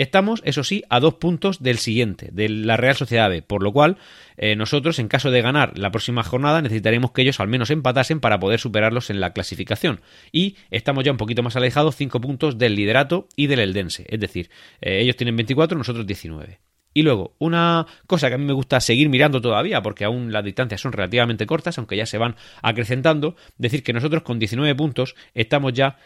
Estamos, 0.00 0.40
eso 0.46 0.64
sí, 0.64 0.82
a 0.88 0.98
dos 0.98 1.16
puntos 1.16 1.62
del 1.62 1.76
siguiente, 1.76 2.30
de 2.32 2.48
la 2.48 2.78
Real 2.78 2.96
Sociedad 2.96 3.28
B, 3.28 3.42
por 3.42 3.62
lo 3.62 3.70
cual 3.70 3.98
eh, 4.38 4.56
nosotros, 4.56 4.98
en 4.98 5.08
caso 5.08 5.30
de 5.30 5.42
ganar 5.42 5.76
la 5.76 5.90
próxima 5.90 6.22
jornada, 6.22 6.62
necesitaremos 6.62 7.10
que 7.10 7.20
ellos 7.20 7.38
al 7.38 7.48
menos 7.48 7.68
empatasen 7.68 8.18
para 8.18 8.40
poder 8.40 8.60
superarlos 8.60 9.10
en 9.10 9.20
la 9.20 9.34
clasificación. 9.34 10.00
Y 10.32 10.56
estamos 10.70 11.04
ya 11.04 11.12
un 11.12 11.18
poquito 11.18 11.42
más 11.42 11.54
alejados, 11.54 11.96
cinco 11.96 12.18
puntos 12.18 12.56
del 12.56 12.76
liderato 12.76 13.28
y 13.36 13.46
del 13.48 13.60
Eldense, 13.60 14.06
es 14.08 14.18
decir, 14.18 14.48
eh, 14.80 15.00
ellos 15.02 15.16
tienen 15.16 15.36
24, 15.36 15.76
nosotros 15.76 16.06
19. 16.06 16.60
Y 16.94 17.02
luego, 17.02 17.34
una 17.38 17.86
cosa 18.06 18.28
que 18.28 18.36
a 18.36 18.38
mí 18.38 18.46
me 18.46 18.54
gusta 18.54 18.80
seguir 18.80 19.10
mirando 19.10 19.42
todavía, 19.42 19.82
porque 19.82 20.04
aún 20.04 20.32
las 20.32 20.42
distancias 20.42 20.80
son 20.80 20.92
relativamente 20.92 21.44
cortas, 21.44 21.76
aunque 21.76 21.98
ya 21.98 22.06
se 22.06 22.16
van 22.16 22.36
acrecentando, 22.62 23.36
decir 23.58 23.82
que 23.82 23.92
nosotros 23.92 24.22
con 24.22 24.38
19 24.38 24.74
puntos 24.74 25.14
estamos 25.34 25.74
ya 25.74 25.98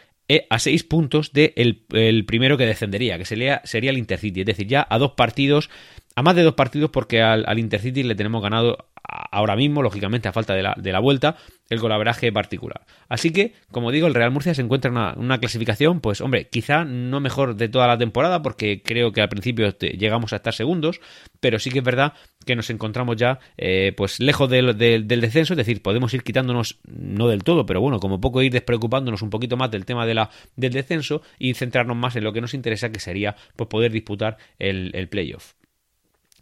a 0.49 0.59
seis 0.59 0.83
puntos 0.83 1.33
del 1.33 1.53
de 1.55 2.09
el 2.09 2.25
primero 2.25 2.57
que 2.57 2.65
descendería, 2.65 3.17
que 3.17 3.25
sería, 3.25 3.61
sería 3.63 3.91
el 3.91 3.97
Intercity. 3.97 4.41
Es 4.41 4.45
decir, 4.45 4.67
ya 4.67 4.85
a 4.89 4.97
dos 4.97 5.11
partidos, 5.11 5.69
a 6.15 6.23
más 6.23 6.35
de 6.35 6.43
dos 6.43 6.55
partidos, 6.55 6.89
porque 6.91 7.21
al, 7.21 7.45
al 7.47 7.59
Intercity 7.59 8.03
le 8.03 8.15
tenemos 8.15 8.41
ganado 8.41 8.89
ahora 9.03 9.55
mismo, 9.55 9.81
lógicamente 9.83 10.27
a 10.27 10.33
falta 10.33 10.53
de 10.55 10.63
la, 10.63 10.75
de 10.77 10.91
la 10.91 10.99
vuelta, 10.99 11.37
el 11.69 11.79
golaveraje 11.79 12.31
particular. 12.31 12.85
Así 13.09 13.31
que, 13.31 13.53
como 13.71 13.91
digo, 13.91 14.07
el 14.07 14.13
Real 14.13 14.31
Murcia 14.31 14.53
se 14.53 14.61
encuentra 14.61 14.89
en 14.89 15.23
una, 15.23 15.37
clasificación, 15.39 15.99
pues 15.99 16.21
hombre, 16.21 16.47
quizá 16.47 16.85
no 16.85 17.19
mejor 17.19 17.55
de 17.55 17.69
toda 17.69 17.87
la 17.87 17.97
temporada, 17.97 18.41
porque 18.41 18.81
creo 18.83 19.11
que 19.11 19.21
al 19.21 19.29
principio 19.29 19.75
llegamos 19.79 20.33
a 20.33 20.37
estar 20.37 20.53
segundos, 20.53 21.01
pero 21.39 21.59
sí 21.59 21.71
que 21.71 21.79
es 21.79 21.83
verdad 21.83 22.13
que 22.45 22.55
nos 22.55 22.69
encontramos 22.69 23.15
ya 23.17 23.39
eh, 23.57 23.93
pues 23.97 24.19
lejos 24.19 24.49
del, 24.49 24.77
del, 24.77 25.07
descenso, 25.07 25.53
es 25.53 25.57
decir, 25.57 25.81
podemos 25.81 26.13
ir 26.13 26.23
quitándonos, 26.23 26.79
no 26.85 27.27
del 27.27 27.43
todo, 27.43 27.65
pero 27.65 27.81
bueno, 27.81 27.99
como 27.99 28.21
poco 28.21 28.41
ir 28.41 28.51
despreocupándonos 28.51 29.21
un 29.21 29.29
poquito 29.29 29.57
más 29.57 29.71
del 29.71 29.85
tema 29.85 30.05
de 30.05 30.13
la, 30.13 30.29
del 30.55 30.73
descenso 30.73 31.21
y 31.39 31.53
centrarnos 31.55 31.97
más 31.97 32.15
en 32.15 32.23
lo 32.23 32.33
que 32.33 32.41
nos 32.41 32.53
interesa, 32.53 32.91
que 32.91 32.99
sería 32.99 33.35
pues, 33.55 33.67
poder 33.67 33.91
disputar 33.91 34.37
el, 34.59 34.91
el 34.93 35.07
playoff. 35.09 35.53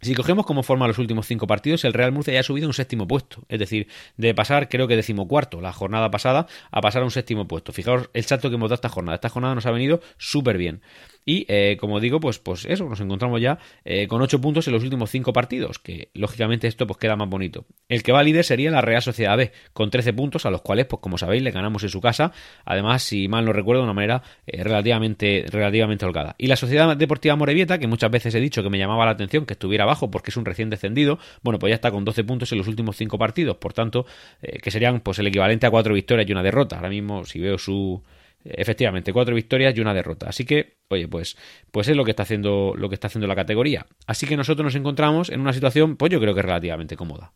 Si 0.04 0.14
cogemos 0.14 0.44
como 0.44 0.62
forma 0.62 0.86
los 0.86 0.98
últimos 0.98 1.26
cinco 1.26 1.46
partidos, 1.46 1.82
el 1.86 1.94
Real 1.94 2.12
Murcia 2.12 2.34
ya 2.34 2.40
ha 2.40 2.42
subido 2.42 2.66
a 2.66 2.68
un 2.68 2.74
séptimo 2.74 3.08
puesto. 3.08 3.42
Es 3.48 3.58
decir, 3.58 3.88
de 4.18 4.34
pasar, 4.34 4.68
creo 4.68 4.86
que 4.86 4.96
decimocuarto 4.96 5.62
la 5.62 5.72
jornada 5.72 6.10
pasada, 6.10 6.46
a 6.70 6.82
pasar 6.82 7.00
a 7.00 7.06
un 7.06 7.10
séptimo 7.10 7.48
puesto. 7.48 7.72
Fijaos 7.72 8.10
el 8.12 8.24
salto 8.24 8.50
que 8.50 8.56
hemos 8.56 8.68
dado 8.68 8.74
esta 8.74 8.90
jornada. 8.90 9.14
Esta 9.14 9.30
jornada 9.30 9.54
nos 9.54 9.64
ha 9.64 9.70
venido 9.70 10.00
súper 10.18 10.58
bien. 10.58 10.82
Y 11.26 11.46
eh, 11.48 11.78
como 11.80 12.00
digo, 12.00 12.20
pues, 12.20 12.38
pues 12.38 12.66
eso, 12.66 12.88
nos 12.88 13.00
encontramos 13.00 13.40
ya 13.40 13.58
eh, 13.84 14.06
con 14.08 14.20
8 14.20 14.40
puntos 14.40 14.66
en 14.66 14.74
los 14.74 14.82
últimos 14.82 15.10
5 15.10 15.32
partidos, 15.32 15.78
que 15.78 16.10
lógicamente 16.12 16.68
esto 16.68 16.86
pues 16.86 16.98
queda 16.98 17.16
más 17.16 17.28
bonito. 17.28 17.64
El 17.88 18.02
que 18.02 18.12
va 18.12 18.22
líder 18.22 18.44
sería 18.44 18.70
la 18.70 18.82
Real 18.82 19.00
Sociedad 19.00 19.36
B, 19.36 19.52
con 19.72 19.90
13 19.90 20.12
puntos, 20.12 20.44
a 20.44 20.50
los 20.50 20.60
cuales, 20.60 20.86
pues 20.86 21.00
como 21.00 21.16
sabéis, 21.16 21.42
le 21.42 21.50
ganamos 21.50 21.82
en 21.82 21.88
su 21.88 22.00
casa. 22.00 22.32
Además, 22.64 23.02
si 23.02 23.28
mal 23.28 23.44
no 23.44 23.52
recuerdo, 23.52 23.80
de 23.80 23.84
una 23.84 23.94
manera 23.94 24.22
eh, 24.46 24.62
relativamente, 24.62 25.46
relativamente 25.48 26.04
holgada. 26.04 26.34
Y 26.36 26.48
la 26.48 26.56
Sociedad 26.56 26.94
Deportiva 26.96 27.36
Morevieta, 27.36 27.78
que 27.78 27.86
muchas 27.86 28.10
veces 28.10 28.34
he 28.34 28.40
dicho 28.40 28.62
que 28.62 28.70
me 28.70 28.78
llamaba 28.78 29.06
la 29.06 29.12
atención 29.12 29.46
que 29.46 29.54
estuviera 29.54 29.84
abajo 29.84 29.93
porque 30.10 30.30
es 30.30 30.36
un 30.36 30.44
recién 30.44 30.70
descendido, 30.70 31.18
bueno, 31.42 31.58
pues 31.58 31.70
ya 31.70 31.76
está 31.76 31.90
con 31.90 32.04
12 32.04 32.24
puntos 32.24 32.52
en 32.52 32.58
los 32.58 32.68
últimos 32.68 32.96
5 32.96 33.18
partidos, 33.18 33.56
por 33.56 33.72
tanto, 33.72 34.06
que 34.40 34.70
serían 34.70 35.00
pues 35.00 35.18
el 35.18 35.26
equivalente 35.26 35.66
a 35.66 35.70
4 35.70 35.94
victorias 35.94 36.28
y 36.28 36.32
una 36.32 36.42
derrota. 36.42 36.76
Ahora 36.76 36.88
mismo, 36.88 37.24
si 37.24 37.40
veo 37.40 37.58
su 37.58 38.02
Efectivamente, 38.44 39.12
cuatro 39.12 39.34
victorias 39.34 39.74
y 39.76 39.80
una 39.80 39.94
derrota. 39.94 40.28
Así 40.28 40.44
que, 40.44 40.76
oye, 40.88 41.08
pues, 41.08 41.36
pues 41.70 41.88
es 41.88 41.96
lo 41.96 42.04
que 42.04 42.10
está 42.10 42.24
haciendo, 42.24 42.74
lo 42.76 42.90
que 42.90 42.94
está 42.94 43.06
haciendo 43.06 43.26
la 43.26 43.34
categoría. 43.34 43.86
Así 44.06 44.26
que 44.26 44.36
nosotros 44.36 44.64
nos 44.64 44.74
encontramos 44.74 45.30
en 45.30 45.40
una 45.40 45.54
situación, 45.54 45.96
pues 45.96 46.12
yo 46.12 46.20
creo 46.20 46.34
que 46.34 46.42
relativamente 46.42 46.96
cómoda. 46.96 47.32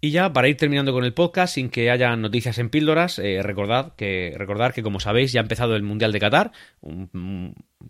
Y 0.00 0.10
ya 0.12 0.32
para 0.32 0.48
ir 0.48 0.56
terminando 0.56 0.92
con 0.92 1.04
el 1.04 1.12
podcast, 1.12 1.54
sin 1.54 1.68
que 1.68 1.90
haya 1.90 2.16
noticias 2.16 2.58
en 2.58 2.70
píldoras, 2.70 3.18
eh, 3.18 3.42
recordad 3.42 3.94
que, 3.96 4.34
recordar 4.36 4.72
que, 4.72 4.82
como 4.82 5.00
sabéis, 5.00 5.32
ya 5.32 5.40
ha 5.40 5.42
empezado 5.42 5.76
el 5.76 5.82
Mundial 5.82 6.12
de 6.12 6.20
Qatar, 6.20 6.52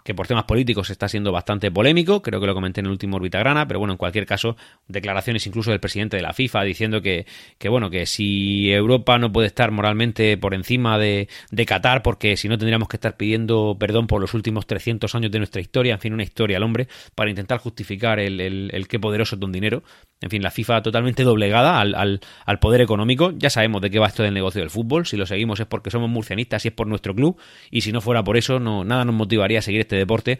que 0.04 0.14
por 0.14 0.26
temas 0.26 0.44
políticos 0.44 0.90
está 0.90 1.08
siendo 1.08 1.32
bastante 1.32 1.70
polémico, 1.70 2.20
creo 2.20 2.40
que 2.40 2.46
lo 2.46 2.54
comenté 2.54 2.80
en 2.80 2.86
el 2.86 2.92
último 2.92 3.16
Orbitagrana, 3.16 3.68
pero 3.68 3.78
bueno, 3.78 3.94
en 3.94 3.98
cualquier 3.98 4.26
caso, 4.26 4.56
declaraciones 4.88 5.46
incluso 5.46 5.70
del 5.70 5.80
presidente 5.80 6.16
de 6.16 6.22
la 6.22 6.32
FIFA 6.32 6.62
diciendo 6.64 7.02
que, 7.02 7.26
que 7.58 7.68
bueno, 7.68 7.88
que 7.88 8.06
si 8.06 8.72
Europa 8.72 9.18
no 9.18 9.32
puede 9.32 9.46
estar 9.46 9.70
moralmente 9.70 10.36
por 10.38 10.54
encima 10.54 10.98
de, 10.98 11.28
de 11.50 11.66
Qatar, 11.66 12.02
porque 12.02 12.36
si 12.36 12.48
no 12.48 12.58
tendríamos 12.58 12.88
que 12.88 12.96
estar 12.96 13.16
pidiendo 13.16 13.76
perdón 13.78 14.06
por 14.06 14.20
los 14.20 14.34
últimos 14.34 14.66
300 14.66 15.14
años 15.14 15.30
de 15.30 15.38
nuestra 15.38 15.60
historia, 15.60 15.94
en 15.94 16.00
fin, 16.00 16.12
una 16.12 16.24
historia 16.24 16.56
al 16.56 16.64
hombre, 16.64 16.88
para 17.14 17.30
intentar 17.30 17.58
justificar 17.58 18.18
el, 18.18 18.40
el, 18.40 18.88
qué 18.88 18.98
poderoso 18.98 19.36
es 19.36 19.40
don 19.40 19.52
dinero. 19.52 19.82
En 20.20 20.30
fin, 20.30 20.42
la 20.42 20.50
FIFA 20.50 20.82
totalmente 20.82 21.24
doblegada 21.24 21.80
al, 21.80 21.94
al, 21.94 22.20
al 22.44 22.58
poder 22.58 22.80
económico. 22.80 23.32
Ya 23.36 23.50
sabemos 23.50 23.82
de 23.82 23.90
qué 23.90 23.98
va 23.98 24.06
esto 24.06 24.22
del 24.22 24.32
negocio 24.32 24.60
del 24.62 24.70
fútbol. 24.70 25.06
Si 25.06 25.16
lo 25.16 25.26
seguimos 25.26 25.60
es 25.60 25.66
porque 25.66 25.90
somos 25.90 26.08
murcianistas 26.08 26.64
y 26.64 26.68
es 26.68 26.74
por 26.74 26.86
nuestro 26.86 27.14
club. 27.14 27.38
Y 27.70 27.82
si 27.82 27.92
no 27.92 28.00
fuera 28.00 28.24
por 28.24 28.38
eso, 28.38 28.58
no, 28.58 28.82
nada 28.82 29.04
nos 29.04 29.14
motivaría 29.14 29.58
a 29.58 29.62
seguir 29.62 29.75
este 29.80 29.96
deporte 29.96 30.38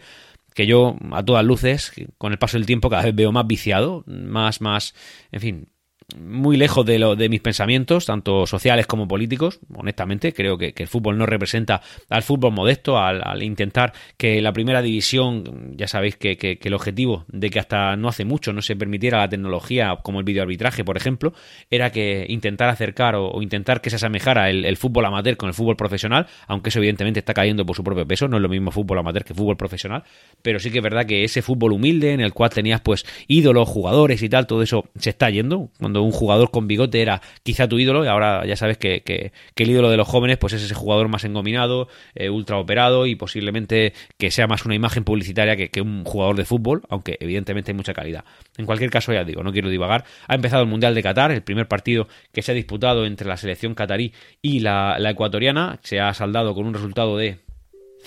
que 0.53 0.65
yo 0.65 0.95
a 1.11 1.23
todas 1.23 1.45
luces 1.45 1.91
con 2.17 2.31
el 2.31 2.39
paso 2.39 2.57
del 2.57 2.65
tiempo 2.65 2.89
cada 2.89 3.03
vez 3.03 3.15
veo 3.15 3.31
más 3.31 3.45
viciado, 3.45 4.03
más 4.07 4.59
más, 4.59 4.95
en 5.31 5.39
fin, 5.41 5.69
muy 6.15 6.55
lejos 6.55 6.85
de, 6.85 6.99
lo, 6.99 7.17
de 7.17 7.27
mis 7.27 7.41
pensamientos, 7.41 8.05
tanto 8.05 8.47
sociales 8.47 8.87
como 8.87 9.09
políticos. 9.09 9.59
Honestamente, 9.75 10.33
creo 10.33 10.57
que, 10.57 10.73
el 10.77 10.87
fútbol 10.87 11.17
no 11.17 11.25
representa 11.25 11.81
al 12.09 12.23
fútbol 12.23 12.53
modesto, 12.53 12.97
al, 12.97 13.43
intentar 13.43 13.91
que 14.15 14.41
la 14.41 14.53
primera 14.53 14.81
división, 14.81 15.73
ya 15.75 15.87
sabéis 15.87 16.15
que, 16.15 16.59
el 16.61 16.73
objetivo 16.73 17.25
de 17.27 17.49
que 17.49 17.59
hasta 17.59 17.95
no 17.97 18.07
hace 18.07 18.23
mucho 18.23 18.53
no 18.53 18.61
se 18.61 18.75
permitiera 18.75 19.19
la 19.19 19.29
tecnología 19.29 19.97
como 20.01 20.19
el 20.19 20.25
videoarbitraje, 20.25 20.85
por 20.85 20.95
ejemplo, 20.95 21.33
era 21.69 21.91
que 21.91 22.25
intentar 22.29 22.69
acercar 22.69 23.15
o, 23.15 23.41
intentar 23.41 23.81
que 23.81 23.89
se 23.89 23.97
asemejara 23.97 24.49
el, 24.49 24.63
el, 24.63 24.77
fútbol 24.77 25.05
amateur 25.05 25.35
con 25.35 25.49
el 25.49 25.53
fútbol 25.53 25.75
profesional, 25.75 26.27
aunque 26.47 26.69
eso 26.69 26.79
evidentemente 26.79 27.19
está 27.19 27.33
cayendo 27.33 27.65
por 27.65 27.75
su 27.75 27.83
propio 27.83 28.07
peso, 28.07 28.29
no 28.29 28.37
es 28.37 28.43
lo 28.43 28.49
mismo 28.49 28.71
fútbol 28.71 28.99
amateur 28.99 29.25
que 29.25 29.33
fútbol 29.33 29.57
profesional, 29.57 30.03
pero 30.41 30.59
sí 30.59 30.71
que 30.71 30.77
es 30.77 30.83
verdad 30.83 31.05
que 31.05 31.25
ese 31.25 31.41
fútbol 31.41 31.73
humilde 31.73 32.13
en 32.13 32.21
el 32.21 32.33
cual 32.33 32.49
tenías 32.49 32.79
pues 32.79 33.05
ídolos, 33.27 33.67
jugadores 33.67 34.21
y 34.23 34.29
tal, 34.29 34.47
todo 34.47 34.61
eso 34.61 34.89
se 34.97 35.09
está 35.09 35.29
yendo. 35.29 35.69
Cuando 35.79 35.96
un 36.01 36.11
jugador 36.11 36.51
con 36.51 36.67
bigote 36.67 37.01
era 37.01 37.21
quizá 37.43 37.67
tu 37.67 37.79
ídolo 37.79 38.03
y 38.03 38.07
ahora 38.07 38.45
ya 38.45 38.55
sabes 38.55 38.77
que, 38.77 39.31
el 39.55 39.69
ídolo 39.69 39.89
de 39.89 39.97
los 39.97 40.07
jóvenes 40.07 40.37
pues 40.37 40.53
es 40.53 40.63
ese 40.63 40.75
jugador 40.75 41.07
más 41.09 41.23
engominado, 41.23 41.87
eh, 42.15 42.29
ultra 42.29 42.57
operado 42.57 43.05
y 43.05 43.15
posiblemente 43.15 43.93
que 44.17 44.31
sea 44.31 44.47
más 44.47 44.65
una 44.65 44.75
imagen 44.75 45.03
publicitaria 45.03 45.55
que, 45.55 45.81
un 45.81 46.03
jugador 46.03 46.35
de 46.35 46.45
fútbol, 46.45 46.83
aunque 46.89 47.17
evidentemente 47.19 47.71
hay 47.71 47.75
mucha 47.75 47.93
calidad. 47.93 48.25
En 48.57 48.65
cualquier 48.65 48.89
caso, 48.89 49.13
ya 49.13 49.23
digo, 49.23 49.43
no 49.43 49.51
quiero 49.51 49.69
divagar. 49.69 50.05
Ha 50.27 50.35
empezado 50.35 50.63
el 50.63 50.69
Mundial 50.69 50.95
de 50.95 51.03
Qatar, 51.03 51.31
el 51.31 51.43
primer 51.43 51.67
partido 51.67 52.07
que 52.31 52.41
se 52.41 52.51
ha 52.51 52.55
disputado 52.55 53.05
entre 53.05 53.27
la 53.27 53.37
selección 53.37 53.75
catarí 53.75 54.13
y 54.41 54.59
la 54.59 54.97
ecuatoriana. 55.09 55.79
Se 55.83 55.99
ha 55.99 56.13
saldado 56.13 56.53
con 56.53 56.65
un 56.65 56.73
resultado 56.73 57.17
de 57.17 57.46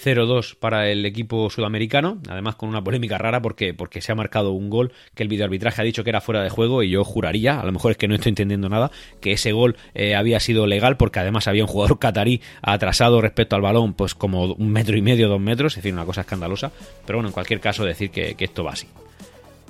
0-2 0.02 0.56
para 0.56 0.88
el 0.90 1.04
equipo 1.04 1.50
sudamericano, 1.50 2.18
además 2.28 2.56
con 2.56 2.68
una 2.68 2.82
polémica 2.82 3.18
rara 3.18 3.42
porque, 3.42 3.74
porque 3.74 4.00
se 4.00 4.12
ha 4.12 4.14
marcado 4.14 4.52
un 4.52 4.70
gol 4.70 4.92
que 5.14 5.22
el 5.22 5.28
videoarbitraje 5.28 5.82
ha 5.82 5.84
dicho 5.84 6.04
que 6.04 6.10
era 6.10 6.20
fuera 6.20 6.42
de 6.42 6.50
juego 6.50 6.82
y 6.82 6.90
yo 6.90 7.04
juraría, 7.04 7.60
a 7.60 7.64
lo 7.64 7.72
mejor 7.72 7.92
es 7.92 7.96
que 7.96 8.08
no 8.08 8.14
estoy 8.14 8.30
entendiendo 8.30 8.68
nada, 8.68 8.90
que 9.20 9.32
ese 9.32 9.52
gol 9.52 9.76
eh, 9.94 10.14
había 10.14 10.40
sido 10.40 10.66
legal 10.66 10.96
porque 10.96 11.20
además 11.20 11.48
había 11.48 11.64
un 11.64 11.68
jugador 11.68 11.98
catarí 11.98 12.40
atrasado 12.62 13.20
respecto 13.20 13.56
al 13.56 13.62
balón 13.62 13.94
pues 13.94 14.14
como 14.14 14.44
un 14.44 14.70
metro 14.70 14.96
y 14.96 15.02
medio, 15.02 15.28
dos 15.28 15.40
metros, 15.40 15.72
es 15.72 15.76
decir, 15.76 15.92
una 15.92 16.04
cosa 16.04 16.22
escandalosa, 16.22 16.72
pero 17.06 17.18
bueno, 17.18 17.28
en 17.28 17.34
cualquier 17.34 17.60
caso 17.60 17.84
decir 17.84 18.10
que 18.10 18.34
esto 18.38 18.64
va 18.64 18.72
así. 18.72 18.86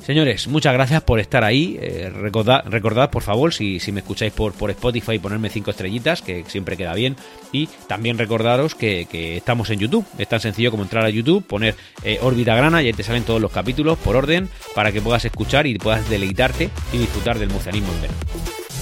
Señores, 0.05 0.49
muchas 0.49 0.73
gracias 0.73 1.03
por 1.03 1.21
estar 1.21 1.45
ahí. 1.45 1.79
Eh, 1.81 2.11
recordad, 2.11 3.11
por 3.11 3.23
favor, 3.23 3.53
si, 3.53 3.81
me 3.93 4.01
escucháis 4.01 4.33
por, 4.33 4.55
por 4.55 4.71
Spotify, 4.71 5.19
ponerme 5.19 5.51
cinco 5.51 5.71
estrellitas, 5.71 6.23
que 6.23 6.45
siempre 6.49 6.77
queda 6.77 6.95
bien. 6.95 7.17
Y 7.53 7.69
también 7.87 8.17
recordaros 8.17 8.75
que, 8.75 9.07
estamos 9.37 9.71
en 9.71 9.79
YouTube. 9.79 10.05
Es 10.19 10.29
tan 10.29 10.41
sencillo 10.41 10.71
como 10.71 10.85
entrar 10.85 11.05
a 11.05 11.11
YouTube, 11.11 11.47
poner 11.47 11.77
eh, 12.03 12.19
grana 12.45 12.83
y 12.83 12.87
ahí 12.87 12.93
te 12.93 13.03
salen 13.03 13.25
todos 13.25 13.41
los 13.41 13.53
capítulos 13.53 13.99
por 13.99 14.17
orden 14.17 14.49
para 14.75 14.91
que 14.91 15.01
puedas 15.01 15.25
escuchar 15.25 15.67
y 15.67 15.79
puedas 15.79 16.09
deleitarte 16.09 16.71
y 16.93 16.99
disfrutar 16.99 17.39
del 17.39 17.51
murcianismo 17.51 17.93
en 17.93 18.01
verano. 18.01 18.21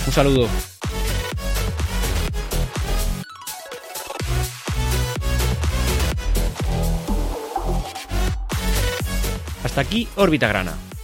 Un 0.06 0.12
saludo. 0.12 0.48
Hasta 9.64 9.80
aquí 9.80 10.08
Órbita 10.16 10.48
Grana 10.48 10.87